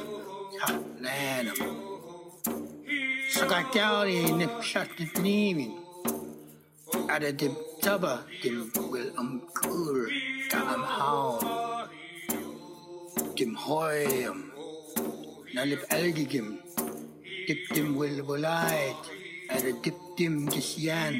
ta 0.58 0.68
lærem. 1.04 1.58
Så 3.32 3.46
gat 3.48 3.66
gauri 3.74 4.32
nip 4.32 4.62
shat 4.62 4.88
dit 4.98 5.14
nimin. 5.22 5.72
Ada 7.08 7.32
dim 7.32 7.54
taba, 7.82 8.24
dim 8.42 8.72
wil 8.90 9.10
am 9.18 9.40
kur, 9.54 10.08
ka 10.50 10.58
am 10.74 10.82
haun. 10.96 11.88
Dim 13.36 13.54
hoyam, 13.56 14.40
na 15.54 15.64
lip 15.64 15.82
algigim. 15.90 16.20
dip 16.28 16.30
dim 16.30 16.59
wil 17.48 18.22
volait 18.26 18.96
ada 19.48 19.68
er 19.68 19.76
dip 19.82 19.96
dim 20.16 20.46
gisyan 20.52 21.14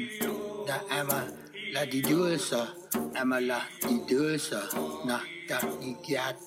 da 0.67 0.75
ama 0.99 1.19
la 1.73 1.85
di 1.85 2.01
dulsa 2.01 2.61
ama 3.21 3.39
la 3.39 3.59
di 3.87 3.95
dulsa 4.09 4.61
na 5.05 5.17
da 5.49 5.57
ni 5.79 5.95
kiat 6.05 6.37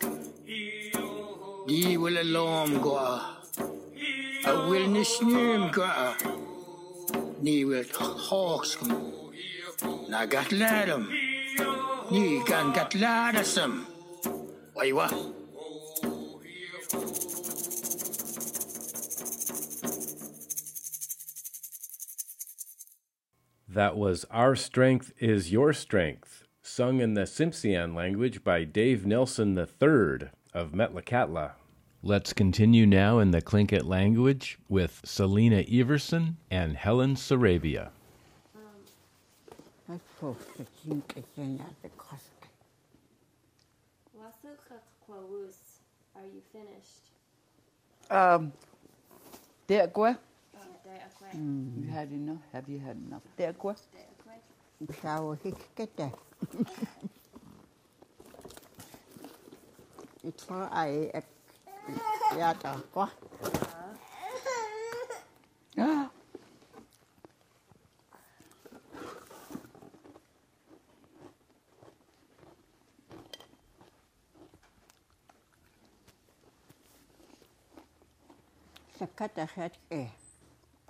di 1.67 1.97
wil 1.97 2.17
alom 2.25 2.71
go 2.85 2.95
a 2.99 4.53
wil 4.69 4.87
ni 4.95 5.05
snym 5.05 5.71
go 5.75 5.87
ni 7.45 7.65
wil 7.69 7.85
hawks 8.29 8.71
kum 8.79 8.93
na 10.11 10.21
gat 10.33 10.51
ladam 10.61 11.05
ni 12.11 12.23
gan 12.49 12.67
gat 12.77 12.91
ladasam 13.03 13.73
wai 14.77 14.93
wa 14.99 15.09
That 23.75 23.97
was 23.97 24.25
Our 24.31 24.55
Strength 24.55 25.15
is 25.19 25.51
Your 25.51 25.73
Strength, 25.73 26.45
sung 26.63 27.01
in 27.01 27.15
the 27.15 27.23
Tsimshian 27.23 27.93
language 27.93 28.45
by 28.45 28.63
Dave 28.63 29.05
Nelson 29.05 29.59
III 29.59 30.29
of 30.55 30.71
Metlakatla. 30.71 31.55
Let's 32.01 32.33
continue 32.33 32.87
now 32.87 33.19
in 33.19 33.33
the 33.33 33.43
Tlingit 33.43 33.83
language 33.85 34.61
with 34.69 35.01
Selina 35.05 35.65
Everson 35.69 36.37
and 36.53 36.77
Helen 36.77 37.17
Sarabia. 37.17 37.89
I 39.89 39.99
suppose 40.15 40.37
the 40.57 40.67
zinc 40.87 41.13
is 41.17 41.25
the 41.35 41.89
cost. 41.99 42.31
Wasukhakwawus, 44.17 45.57
are 46.15 46.23
you 46.23 46.43
finished? 46.53 47.11
Um, 48.09 48.53
Deakwe. 51.35 51.85
You 51.85 51.91
had 51.91 52.11
enough? 52.13 52.39
Have 52.53 52.69
you 52.69 52.79
had 52.79 52.97
enough? 52.97 53.23
There, 53.37 53.53
Gwe? 53.53 53.75
Deakwe. 53.75 55.03
Shower 55.03 55.37
hickete. 55.37 56.13
It's 60.25 60.47
all 60.49 60.69
I 60.73 61.11
yata 62.39 62.81
ko. 62.93 63.09
Ah. 65.77 66.09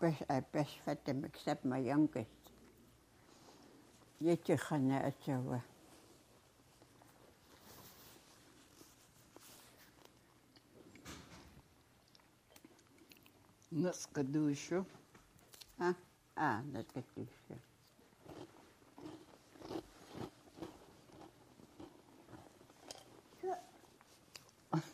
best, 0.05 0.50
best 0.50 0.80
vet 0.84 1.09
en 1.09 1.24
ik 1.24 1.36
my 1.46 1.55
maar 1.62 1.80
janken. 1.80 2.26
Jetje 4.16 4.59
gaan 4.59 4.90
Ah, 4.90 5.61
Наска 13.68 14.22
душу. 14.22 14.84
А? 15.78 15.94
А, 16.34 16.62
наска 16.62 17.02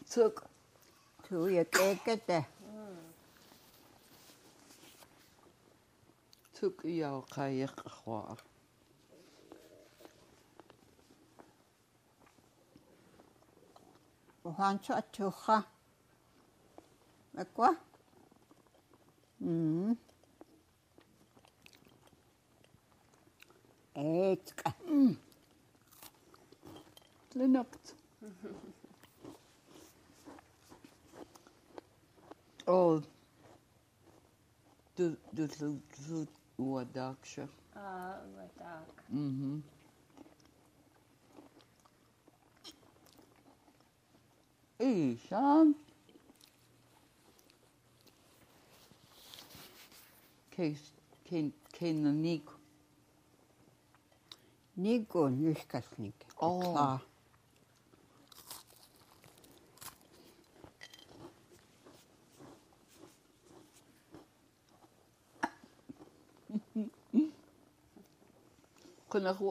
Zoek. 0.08 0.42
Цук. 1.28 1.48
je 1.48 1.66
я. 2.26 2.59
Tuk 6.61 6.84
yau 6.84 7.24
kayek 7.34 7.76
khwa. 7.96 8.36
Ohan 14.44 14.78
cho 14.82 14.92
atuha. 14.94 15.64
Mekwa? 17.34 17.70
Mm. 19.40 19.96
Eetka. 23.94 24.74
Mm. 24.86 25.16
Lenapt. 27.36 27.94
oh. 32.66 33.00
Du, 34.96 35.16
du, 35.32 35.46
du, 35.48 35.80
du, 36.08 36.26
Уадакша. 36.61 37.48
А, 37.74 38.22
уадак. 38.34 39.04
Угу. 39.08 39.62
И 44.80 45.18
сам 45.28 45.74
кейс 50.54 50.78
кен 51.24 51.52
кен 51.72 52.20
ник. 52.20 52.46
Ник 54.76 55.14
он 55.14 55.40
нишкасник. 55.40 56.14
Оо. 56.36 57.00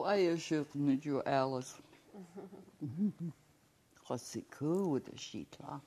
Ayashuk 0.06 0.74
ni 0.74 0.96
jo 0.96 1.20
Alice. 1.26 1.74
Kasi 4.08 4.42
ko 4.50 4.88
with 4.88 5.04
the 5.06 5.12
shita. 5.12 5.80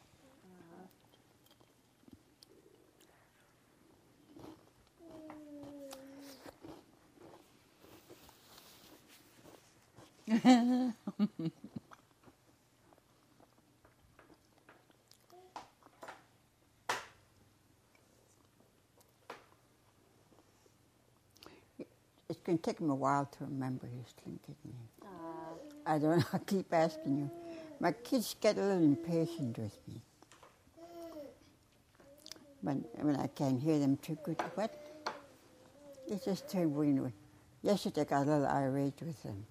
It's 10.28 11.73
going 22.44 22.58
to 22.58 22.64
take 22.64 22.80
him 22.80 22.90
a 22.90 22.96
while 22.96 23.26
to 23.26 23.46
remember 23.46 23.88
his 23.88 24.14
Tlingit 24.14 24.56
name. 24.66 24.90
I 25.86 25.98
don't 26.00 26.20
know. 26.20 26.26
I 26.34 26.38
keep 26.40 26.74
asking 26.74 27.18
you. 27.18 27.32
My 27.80 27.92
kids 27.92 28.36
get 28.40 28.58
a 28.58 28.62
little 28.62 28.84
impatient 28.84 29.58
with 29.58 29.78
me. 29.88 30.02
when, 32.62 32.86
when 33.02 33.16
I 33.18 33.28
can't 33.28 33.62
hear 33.62 33.80
them 33.80 33.98
too 33.98 34.18
good. 34.24 34.40
What? 34.56 34.74
They 36.08 36.20
just 36.24 36.50
turn 36.50 36.74
green. 36.74 37.14
Yesterday 37.62 38.02
I 38.02 38.06
got 38.06 38.28
a 38.28 38.32
little 38.32 38.48
irate 38.48 39.02
with 39.02 39.22
them. 39.24 39.46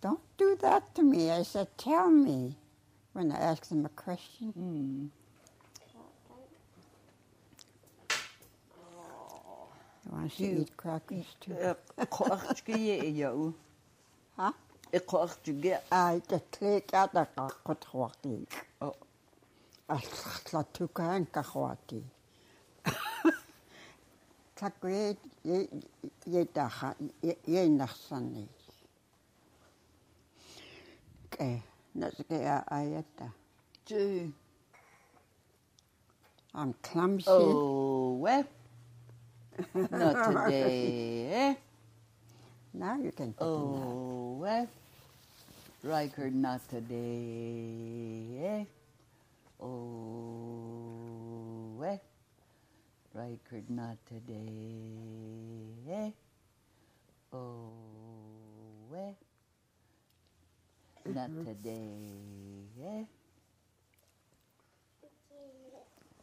Don't 0.00 0.20
do 0.38 0.56
that 0.62 0.94
to 0.94 1.02
me. 1.02 1.30
I 1.30 1.42
said, 1.42 1.68
tell 1.76 2.10
me 2.10 2.56
when 3.12 3.30
I 3.32 3.38
ask 3.38 3.68
them 3.68 3.84
a 3.84 3.90
question. 3.90 4.54
Mm. 4.58 5.19
I 10.10 10.14
want 10.16 10.38
to 10.38 10.44
You- 10.44 10.62
eat 10.62 10.76
crackers 10.76 11.36
too. 11.40 11.58
Qoarchgie 12.10 13.16
yau. 13.20 13.54
Huh? 14.36 14.52
Qoarchgie. 14.94 15.78
Ai, 15.92 16.20
te 16.28 16.40
klik 16.52 16.94
at 16.94 17.14
a 17.16 17.26
ka 17.26 17.50
kotwaki. 17.64 18.46
Oh. 18.82 18.96
A 19.88 19.98
la 20.52 20.62
tuka 20.74 21.04
en 21.16 21.26
ka 21.26 21.42
hwati. 21.42 22.02
Ta 24.56 24.70
kwe 24.80 25.16
ye 25.44 25.68
ye 26.26 26.44
ta 26.54 26.68
ha 26.68 26.94
ye 27.22 27.36
ye 27.46 27.68
naksani. 27.68 28.48
Ke 31.30 31.62
na 31.94 32.08
ke 32.10 32.38
a 32.56 32.64
ayata. 32.70 33.32
Gee. 33.86 34.32
I'm 36.54 36.74
clumsy. 36.82 37.28
Oh, 37.28 38.14
well. 38.16 38.44
Not 39.90 40.24
today, 40.24 41.30
eh? 41.32 41.54
Now 42.72 42.96
you 42.96 43.12
can 43.12 43.34
Oh, 43.38 44.36
well. 44.38 44.68
Riker, 45.82 46.30
not 46.30 46.60
today, 46.68 48.36
eh? 48.44 48.64
Oh, 49.60 50.92
well. 51.76 52.00
Riker, 53.14 53.62
not 53.68 53.96
today, 54.06 54.46
eh? 55.90 56.10
Oh, 57.32 57.72
well. 58.90 59.16
Not 61.06 61.30
today, 61.44 61.88
eh? 62.84 63.04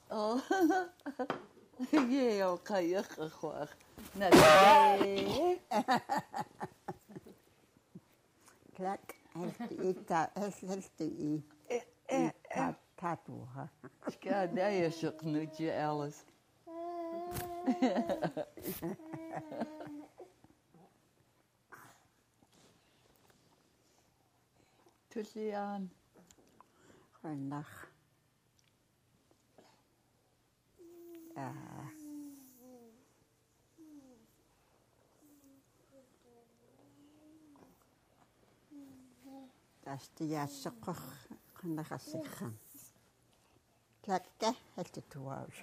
Oh, 0.09 0.41
יהיה, 1.93 2.47
או 2.47 2.57
חייך 2.65 3.19
רחוח. 3.19 3.69
Klak 8.75 9.13
heeft 9.33 9.59
T. 9.67 10.11
heeft 10.33 10.61
u 11.01 11.43
tatoe. 12.95 13.45
Ja, 14.19 14.45
daar 14.45 14.71
is 14.71 15.01
een 15.01 15.15
knoetje, 15.15 15.73
Alice. 15.73 16.23
Tot 25.07 25.27
ziens. 25.27 25.91
Goedendag. 27.11 27.86
аа 31.45 31.85
тастиаассеққар 39.83 40.99
қаннақарсиққан 41.57 42.53
клакка 44.03 44.49
халтутуаавиш 44.75 45.59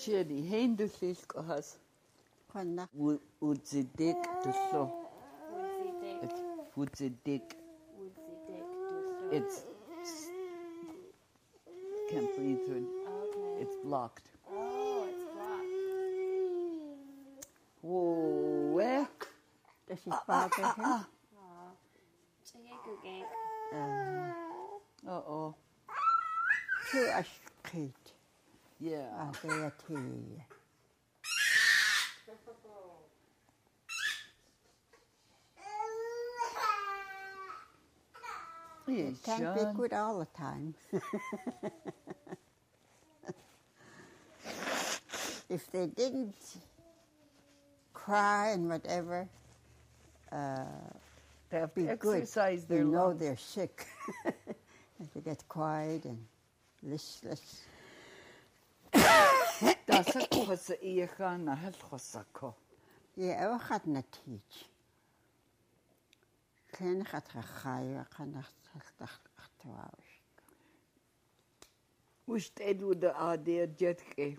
шэди 0.00 0.38
хендүллис 0.50 1.20
қас 1.32 1.66
қанна 2.52 2.84
уузидик 3.44 4.20
туллу 4.42 4.84
уузидик 5.54 6.34
уузидик 6.76 7.46
It's 9.32 9.62
can't 12.10 12.36
breathe 12.36 12.58
through. 12.66 12.76
it. 12.76 13.08
Okay. 13.08 13.62
It's 13.62 13.76
blocked. 13.84 14.28
Oh, 14.52 15.06
it's 15.10 15.24
blocked. 15.24 15.66
Whoa, 17.82 18.72
where? 18.74 19.08
Does 19.88 19.98
he 20.04 20.10
bother 20.26 20.56
him? 20.56 20.84
Aw. 20.84 21.06
Chigeku 22.46 22.92
gank. 23.04 23.26
Uh, 23.74 25.10
Uh 25.10 25.22
oh. 25.28 25.54
Two 26.90 27.06
as 27.12 27.26
kate. 27.64 28.12
Yeah. 28.80 29.08
Ah, 29.18 29.30
they 29.42 29.48
are 29.50 29.72
tea. 29.88 30.42
Yeah, 38.88 39.10
Can't 39.24 39.54
be 39.54 39.64
good 39.76 39.92
all 39.92 40.18
the 40.20 40.26
time. 40.38 40.74
if 45.48 45.70
they 45.72 45.86
didn't 45.88 46.34
cry 47.92 48.50
and 48.50 48.68
whatever, 48.68 49.28
uh, 50.32 50.64
They 51.50 51.58
have 51.60 51.74
be 51.74 51.86
to 51.86 51.96
good. 51.96 52.22
exercise 52.22 52.64
They 52.64 52.76
their 52.76 52.84
know 52.84 53.08
lungs. 53.08 53.20
they're 53.20 53.36
sick. 53.36 53.86
they 55.14 55.20
get 55.20 55.42
quiet 55.48 56.04
and 56.04 56.18
listless. 56.82 57.62
Dasa 59.86 60.26
kosa 60.30 60.74
iyakan 60.82 61.44
na 61.44 61.54
hal 61.54 61.72
kosa 61.90 62.24
ko. 62.32 62.54
Yeah, 63.16 63.52
we 63.52 63.58
gaat 63.58 63.86
na 63.86 64.02
teach. 64.02 64.66
كان 66.78 67.04
خاطر 67.04 67.40
خايا 67.42 68.02
قنا 68.02 68.42
اختواوش 69.38 70.22
وش 72.28 72.48
تدو 72.48 72.92
دا 72.92 73.12
عادية 73.12 73.64
جاتك 73.64 74.18
إيه؟ 74.18 74.38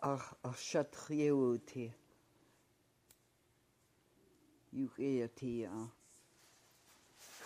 اخ 0.00 0.34
اشت 0.44 0.94
خيوتي 0.94 1.92
يوكيتي 4.72 5.68
آه. 5.68 5.88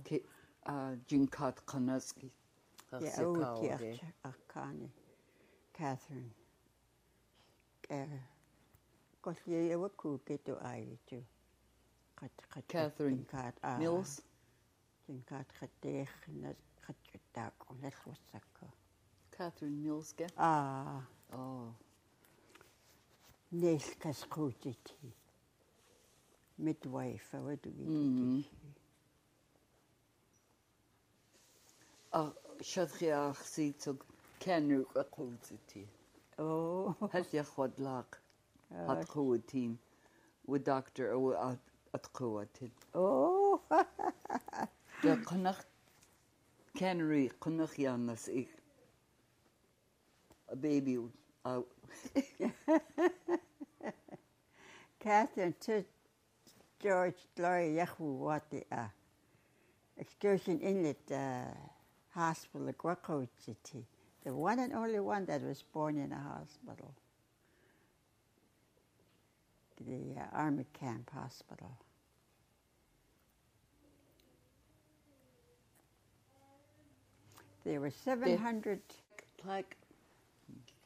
uh 0.66 0.96
jinkat 1.08 1.64
kanaski. 1.66 2.30
yeah, 2.98 3.20
oh, 3.20 3.36
die 3.78 4.00
Akani. 4.24 4.90
Catherine. 5.74 6.34
Uh, 7.90 8.06
Got 9.22 9.38
ewe 9.48 9.90
koeke 9.90 10.38
to 10.44 10.56
tu. 11.06 11.24
Catherine 12.68 13.26
Mills. 13.78 14.22
Catherine 19.30 19.82
Mills, 19.82 20.12
gell? 20.16 20.28
Ah. 20.38 21.02
Oh. 21.32 21.74
Nelkas 23.52 24.28
Kutiti. 24.28 25.12
Midwife, 26.58 27.36
aber 27.36 27.56
du 27.56 27.70
gehst. 27.70 28.48
sie 32.12 32.64
Shatriach 32.64 33.42
sieht 33.42 33.82
so 33.82 33.96
كانوا 34.40 34.84
قوتي 35.02 35.86
اوه 36.40 37.10
هل 37.12 37.26
ياخذ 37.32 37.70
لاق 37.78 38.18
هاد 38.70 39.04
قوتين 39.04 39.76
ودكتور 40.44 41.56
doctor 41.98 42.24
o 42.24 42.38
at 42.40 42.48
at 42.60 42.64
quwatin. 42.64 42.70
oh. 42.94 43.60
Canary 46.76 47.30
qnaq 47.40 47.78
yanas 47.78 48.28
ik. 48.28 48.48
A 50.52 50.56
baby 50.56 50.98
uh, 51.44 51.60
Catherine 55.00 55.54
to 55.60 55.84
George 56.82 57.28
Laurie 57.38 57.74
yahu 57.76 58.20
wati 58.20 58.64
a. 58.72 58.90
excursion 59.96 60.60
inlet 60.60 61.10
uh, 61.12 61.44
hospital, 62.10 62.72
Guaco 62.72 63.26
City. 63.38 63.86
The 64.24 64.34
one 64.34 64.58
and 64.58 64.72
only 64.72 65.00
one 65.00 65.26
that 65.26 65.42
was 65.42 65.62
born 65.62 65.98
in 65.98 66.12
a 66.12 66.18
hospital. 66.18 66.94
The 69.80 70.20
uh, 70.20 70.24
Army 70.32 70.66
Camp 70.72 71.10
Hospital. 71.14 71.76
There 77.64 77.80
were 77.80 77.90
700. 77.90 78.80
Like, 79.44 79.76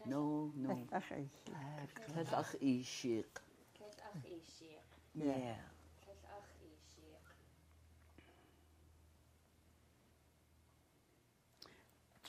no, 0.06 0.52
no. 0.56 0.86
Tlach 0.90 2.54
ishik. 2.62 3.40
Kijk, 3.74 4.00
ach. 4.06 4.30
Yeah. 5.14 5.56
Kijk, 6.04 6.22
ach. 6.36 6.48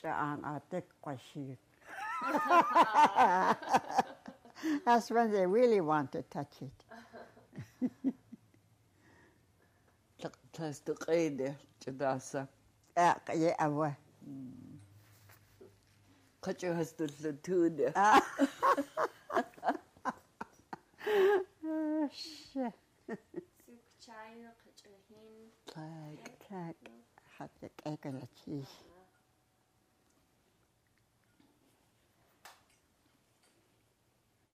Jaan 0.02 0.44
atek 0.44 0.84
kwashik. 1.02 1.58
That's 4.84 5.10
when 5.10 5.32
they 5.32 5.46
really 5.46 5.80
want 5.80 6.12
to 6.12 6.22
touch 6.22 6.62
it. 6.62 6.84
Tlach 10.52 10.84
de 10.84 10.94
qede, 10.94 11.56
jadasa. 11.80 12.48
Кача 16.40 16.74
хастал 16.74 17.12
түүнэ. 17.44 17.92
Ше. 22.10 22.72
Сүк 23.06 23.86
чай 24.04 24.32
кача 24.62 24.92
хин. 25.06 25.52
Так, 25.72 26.22
так. 26.48 26.76
Хатдаг 27.36 27.74
эгэлэчи. 27.84 28.66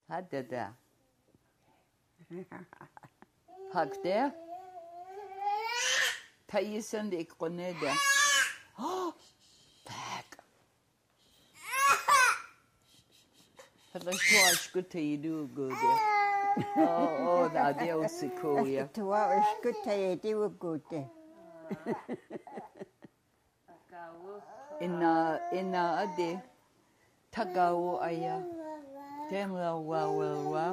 Хаддада. 0.07 0.65
Хагтэ. 3.73 4.17
Таисэн 6.47 7.09
дэк 7.11 7.29
гонэдэ. 7.39 7.91
Аа 8.77 9.11
Restaurant 14.07 14.67
gëtte 14.71 15.01
je 15.03 15.15
du 15.19 15.31
gode. 15.55 15.89
a 17.59 17.73
Di 17.73 17.87
se 18.07 18.29
koje. 18.39 18.85
Tu 18.95 19.01
gëtte 19.63 19.95
je 20.01 20.11
dewe 20.23 20.47
gote. 20.59 21.01
Ina 24.79 25.39
ina 25.51 25.83
ade 26.03 26.39
tagao 27.31 27.99
aya 27.99 28.37
temla 29.29 29.75
wa 29.75 30.01
wa 30.07 30.29
wa. 30.51 30.65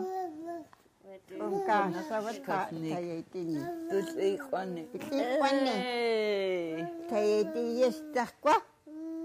Taedi 7.08 7.64
yestach 7.80 8.32
kwa? 8.40 8.56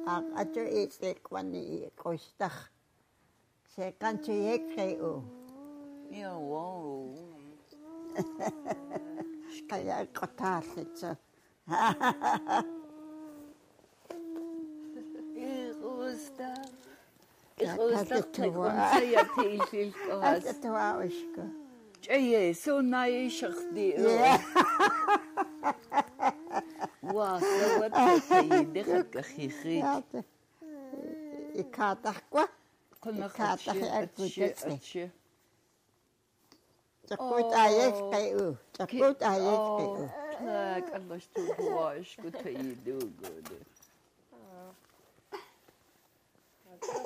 Ag 0.08 0.26
ato 0.36 0.60
yestach 0.60 1.22
kwa 1.22 1.44
ni 1.44 1.92
kostach. 1.96 2.79
Se 3.80 3.92
kanche 3.92 4.34
yekhe 4.34 4.98
u. 5.02 5.24
Yo 6.12 6.34
wo. 6.50 7.16
Kaya 9.70 10.06
kotahlitsa. 10.14 11.16
Ируста. 15.34 16.50
Ируста 17.58 18.22
тэгвэл 18.36 18.76
я 19.16 19.24
тийшил 19.24 19.94
гоо. 20.08 20.28
Атаваашко. 20.28 21.44
Чэе 22.02 22.54
сунай 22.54 23.30
шахди. 23.30 23.96
Ваа, 27.02 27.40
сэвэт 27.40 27.96
хий 28.28 28.66
дэхэ 28.76 29.24
хихи. 29.24 29.78
Икатахква. 31.56 32.59
Dikkataki 33.06 33.80
erkutetse. 33.80 34.80
Çakut 37.10 37.54
ayet 37.54 38.12
kayu. 38.12 38.56
Çakut 38.78 39.22
ayet 39.22 39.58
kayu. 39.58 40.10
Tak, 40.40 40.96
anlaştı 40.96 41.42
bu 41.58 41.86
aşk 41.86 42.22
kutaydı 42.22 42.74
gördü. 42.94 43.60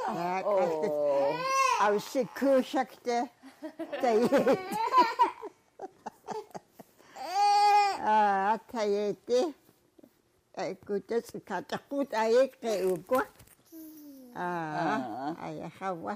Tak, 0.06 0.46
avsi 1.82 2.28
kuşaktı. 2.40 3.28
Tayı. 4.02 4.30
Aa, 8.06 8.58
tayeti. 8.72 9.54
Erkutetse 10.56 11.40
kaçakut 11.40 12.14
ayet 12.14 12.62
kayu. 12.62 13.08
Kuh. 13.08 13.22
à, 14.34 14.46
à. 15.38 15.52
à 15.64 15.70
không 15.80 16.06
quá 16.06 16.16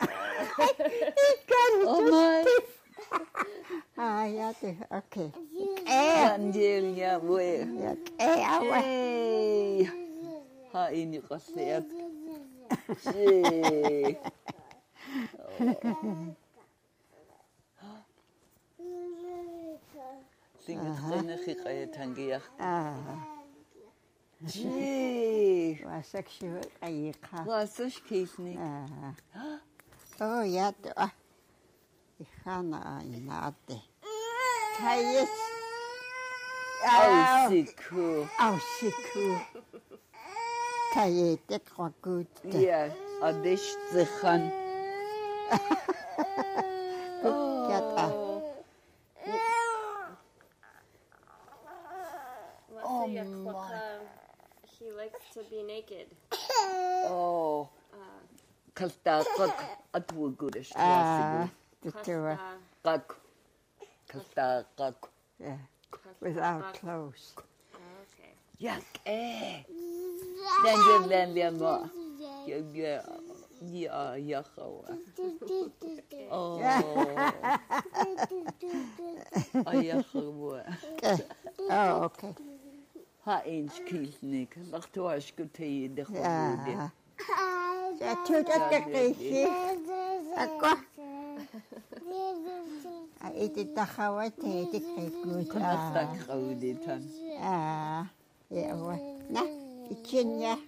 Ôm 1.86 2.14
ơi 2.14 2.44
Ah, 3.96 4.26
ja, 4.26 4.52
okay. 4.90 5.30
Angel, 5.86 6.94
jawohl. 6.96 7.96
Ey, 8.18 8.42
aua. 8.42 8.80
Ha 10.72 10.86
ihn 10.92 11.22
rasiert. 11.30 11.84
Singet 20.60 20.96
seine 21.08 21.36
Chichaya 21.44 21.86
Tangiach. 21.86 22.46
Ah. 22.58 23.35
Gee. 24.44 25.80
Wassak 25.84 26.28
sivut 26.28 26.70
ayiqa. 26.82 27.44
Wassak 27.48 27.92
kisnik. 28.08 28.58
Oo 30.20 30.42
yaad 30.44 30.92
ah. 30.96 31.12
Ikhana 32.20 33.00
inaadde. 33.16 33.80
Tayis. 34.76 35.32
Ausiku. 36.84 38.28
Ausiku. 38.38 39.26
Tayetek 40.92 41.64
rakutte. 41.78 42.48
Ja, 42.60 42.92
adishtzikhan. 43.22 44.42
Ha 45.50 45.58
ha 45.68 45.76
ha 46.16 46.24
ha. 46.56 46.65
To 55.36 55.44
be 55.52 55.60
naked. 55.62 56.08
Oh. 57.12 57.68
Kalta 58.72 59.20
qak 59.36 59.56
atwu 59.92 60.32
gudish. 60.36 60.72
Ah, 60.76 61.48
de 61.84 61.92
tour. 62.04 62.38
Kasta. 64.08 64.64
Qak. 64.76 64.96
Yeah, 65.38 65.60
without 66.20 66.72
clothes. 66.80 67.36
Okay. 67.76 68.32
Yak 68.56 68.84
eh. 69.04 69.60
Dan 70.64 71.36
ma. 71.60 71.84
Ya 72.48 72.56
ya 72.72 73.04
ya 73.60 74.16
ya 74.16 74.40
khawa. 74.40 74.88
Oh. 76.32 76.56
Ay 79.68 79.92
ya 79.92 80.00
khawa. 80.00 80.64
Okay. 80.96 81.16
Oh, 81.68 82.08
okay. 82.08 82.32
ha 83.26 83.42
eens 83.42 83.82
kiesnik. 83.84 84.56
Wacht 84.70 84.92
toe 84.92 85.12
als 85.12 85.32
ik 85.32 85.38
het 85.38 85.56
hier 85.56 85.94
de 85.94 86.04
goede. 86.04 86.20
Ja, 87.98 88.22
toe 88.24 88.42
dat 88.42 88.70
de 88.70 88.82
kiesje. 88.90 89.74
Akko. 90.34 90.76
Eet 93.34 93.56
het 93.56 93.74
dag 93.74 93.96
wat 93.96 94.32
heet 94.42 94.72
ik 94.72 94.84
geen 94.96 95.12
goed. 95.22 95.46
Kan 95.46 95.60
dat 95.60 95.94
dat 95.94 96.08
gauw 96.26 96.58
dit 96.58 96.84
dan? 96.86 97.02
Ja, 97.40 98.06
ja. 98.46 98.74
Na, 99.28 99.42
ik 99.88 100.06
ja. 100.38 100.58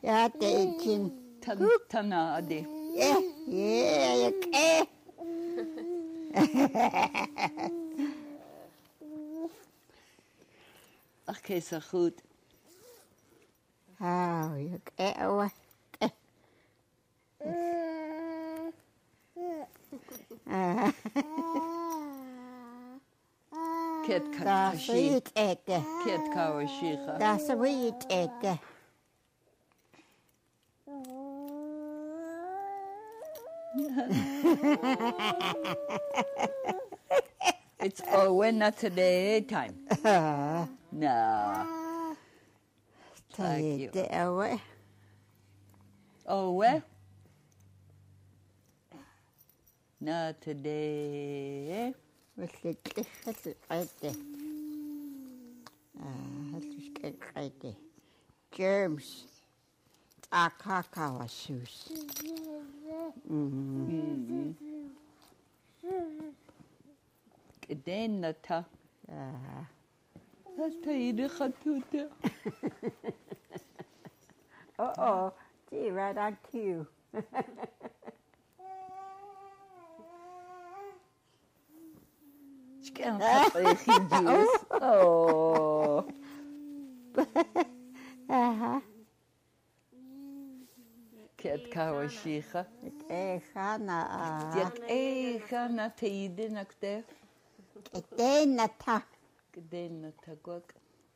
Ja, 0.00 0.28
dat 0.38 0.42
ik 0.42 0.78
ken. 0.78 1.20
Tan, 1.38 1.70
tanade. 1.88 2.66
Ja, 2.94 3.20
ja, 3.46 4.12
ja, 4.12 4.30
ja. 4.50 4.84
Ach, 11.28 11.40
kijk 11.40 11.62
zo 11.62 11.78
goed. 11.88 12.22
Oh, 14.00 14.50
je 14.56 14.80
keel. 14.94 15.50
Kit 24.06 24.28
kan 24.28 24.78
schiet 24.78 25.32
ekke. 25.32 25.82
Dat 27.18 27.40
is 27.40 27.48
een. 27.48 28.58
Ha. 33.94 34.06
It's 37.86 38.02
oh, 38.10 38.34
Owena 38.34 38.72
today 38.72 39.36
eh, 39.36 39.40
time. 39.46 39.76
No. 40.90 41.66
Thank 43.32 43.80
you. 43.80 43.90
Det 43.92 44.06
er 44.10 44.58
Owe? 46.26 46.82
Not 50.00 50.40
today. 50.40 51.94
Viltu 52.36 53.04
hellu 53.24 53.54
æti. 53.70 54.10
Hellu 56.52 56.80
skell 56.86 57.16
æti. 57.36 57.76
Germs. 58.50 59.26
A 60.32 60.48
kakao 60.48 61.28
sus. 61.28 61.92
Mm-hmm. 63.30 63.92
mm-hmm. 63.94 64.54
mm-hmm. 65.84 66.45
Dat 67.68 68.64
هسه 70.58 71.12
ah. 71.12 71.16
de 71.16 71.28
خطوتا 71.28 72.08
oh 74.78 74.92
oh 74.98 75.30
gee 75.70 75.90
right 75.90 76.18
on 76.18 76.36
cue 76.50 76.86
Kan 82.96 83.20
regiedjes. 83.52 84.64
Oh. 84.80 86.08
Aha. 88.26 88.82
Kijk, 91.34 91.70
koude. 91.70 92.42
Ik 93.08 93.42
ga 93.52 93.76
naar. 93.76 94.56
Ik 94.90 95.42
ga 95.42 95.66
naar 95.66 95.94
tijden, 95.94 96.56
ik 96.56 96.72
ta. 98.00 99.02
Kden 99.52 100.00
na 100.02 100.10
ta. 100.24 100.32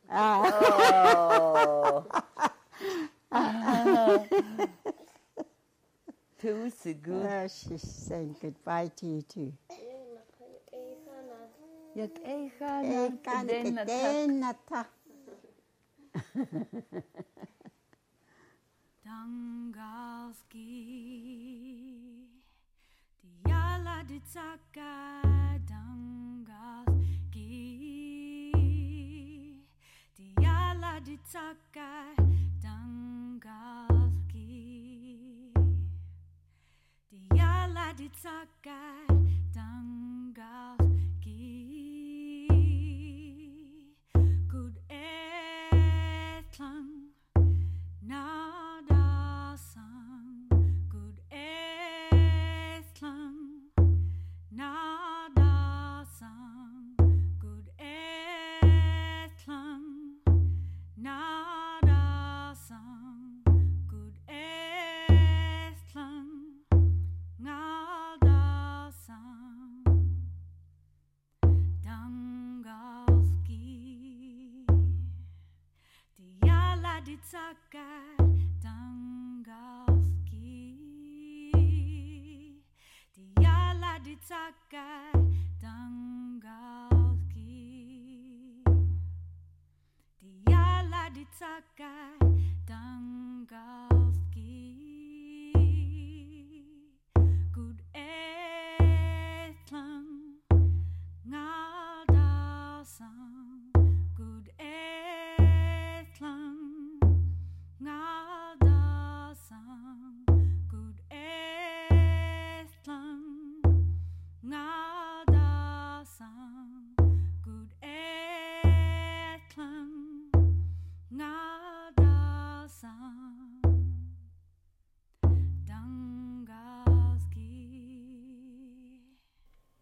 Ah. 0.09 0.43
Oh. 3.33 4.25
Too 6.41 6.69
so. 6.71 6.93
Oh, 7.07 7.47
she's 7.47 7.81
saying 7.81 8.35
goodbye 8.41 8.89
to 8.95 9.05
you 9.05 9.21
too. 9.21 9.53
Yak 11.95 12.17
e 12.25 12.31
Eh, 12.31 12.49
khana 12.57 13.11
kan 13.23 13.47
kden 13.47 13.73
na 13.75 13.83
ta. 13.83 13.93
kdena 13.93 14.51
ta. 14.69 14.81
Dangalski 20.41 20.67
Diala 23.43 24.03
ditsaka 24.09 24.91
Diala 31.01 31.17
ditsaka 31.17 31.89
Dangalski 32.61 34.53
Diala 37.09 37.87
ditsaka 37.97 38.77
takkan 84.21 85.33
tanggalki 85.57 87.01
Dialah 90.21 91.09
ditakkan 91.09 92.21
tanggal 92.69 93.90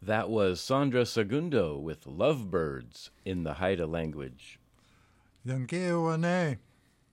That 0.09 0.31
was 0.31 0.59
Sandra 0.59 1.05
Segundo 1.05 1.77
with 1.77 2.07
Lovebirds 2.07 3.11
in 3.25 3.43
the 3.43 3.53
Haida 3.53 3.85
language. 3.85 4.59
Yankewane. 5.45 6.57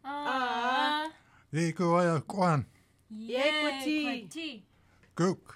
Ah, 0.02 1.10
Vikuaya 1.52 2.26
Kwan. 2.26 2.64
Yequity. 3.10 4.62
Gook. 5.14 5.55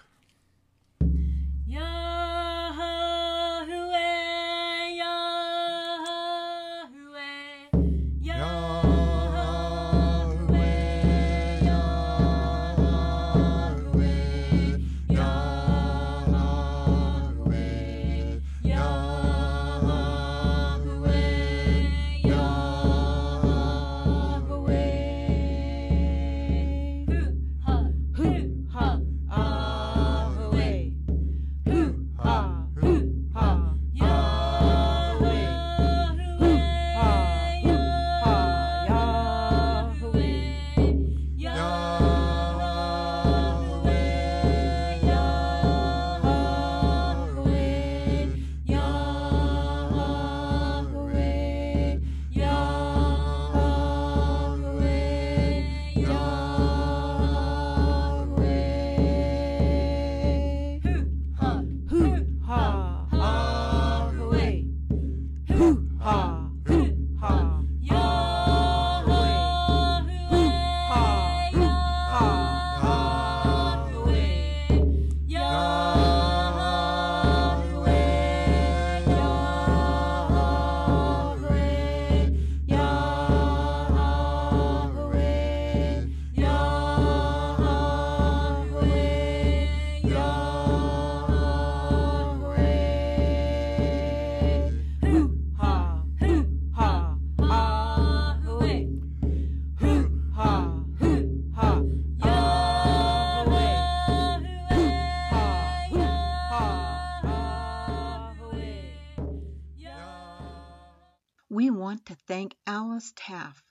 Thank 113.01 113.07
Alice 113.07 113.13
Taff, 113.17 113.65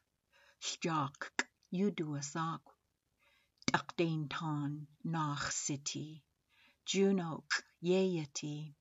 Stjak 0.59 1.45
Uduasak, 1.71 2.61
Dakdain 3.71 4.27
Ton 4.27 4.87
Nach 5.03 5.51
City, 5.51 6.23
Juneau 6.83 7.43
Yayati. 7.83 8.73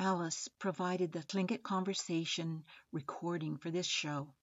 Alice 0.00 0.48
provided 0.58 1.12
the 1.12 1.20
Tlingit 1.20 1.62
conversation 1.62 2.64
recording 2.90 3.56
for 3.56 3.70
this 3.70 3.86
show. 3.86 4.34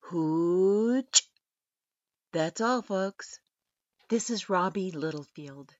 Hooch! 0.00 1.22
That's 2.32 2.60
all, 2.60 2.82
folks. 2.82 3.40
This 4.10 4.28
is 4.28 4.50
Robbie 4.50 4.90
Littlefield. 4.90 5.72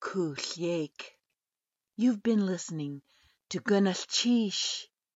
Kuliek. 0.00 1.18
You've 1.98 2.22
been 2.22 2.46
listening 2.46 3.02
to 3.50 3.60
Gunachish 3.60 4.86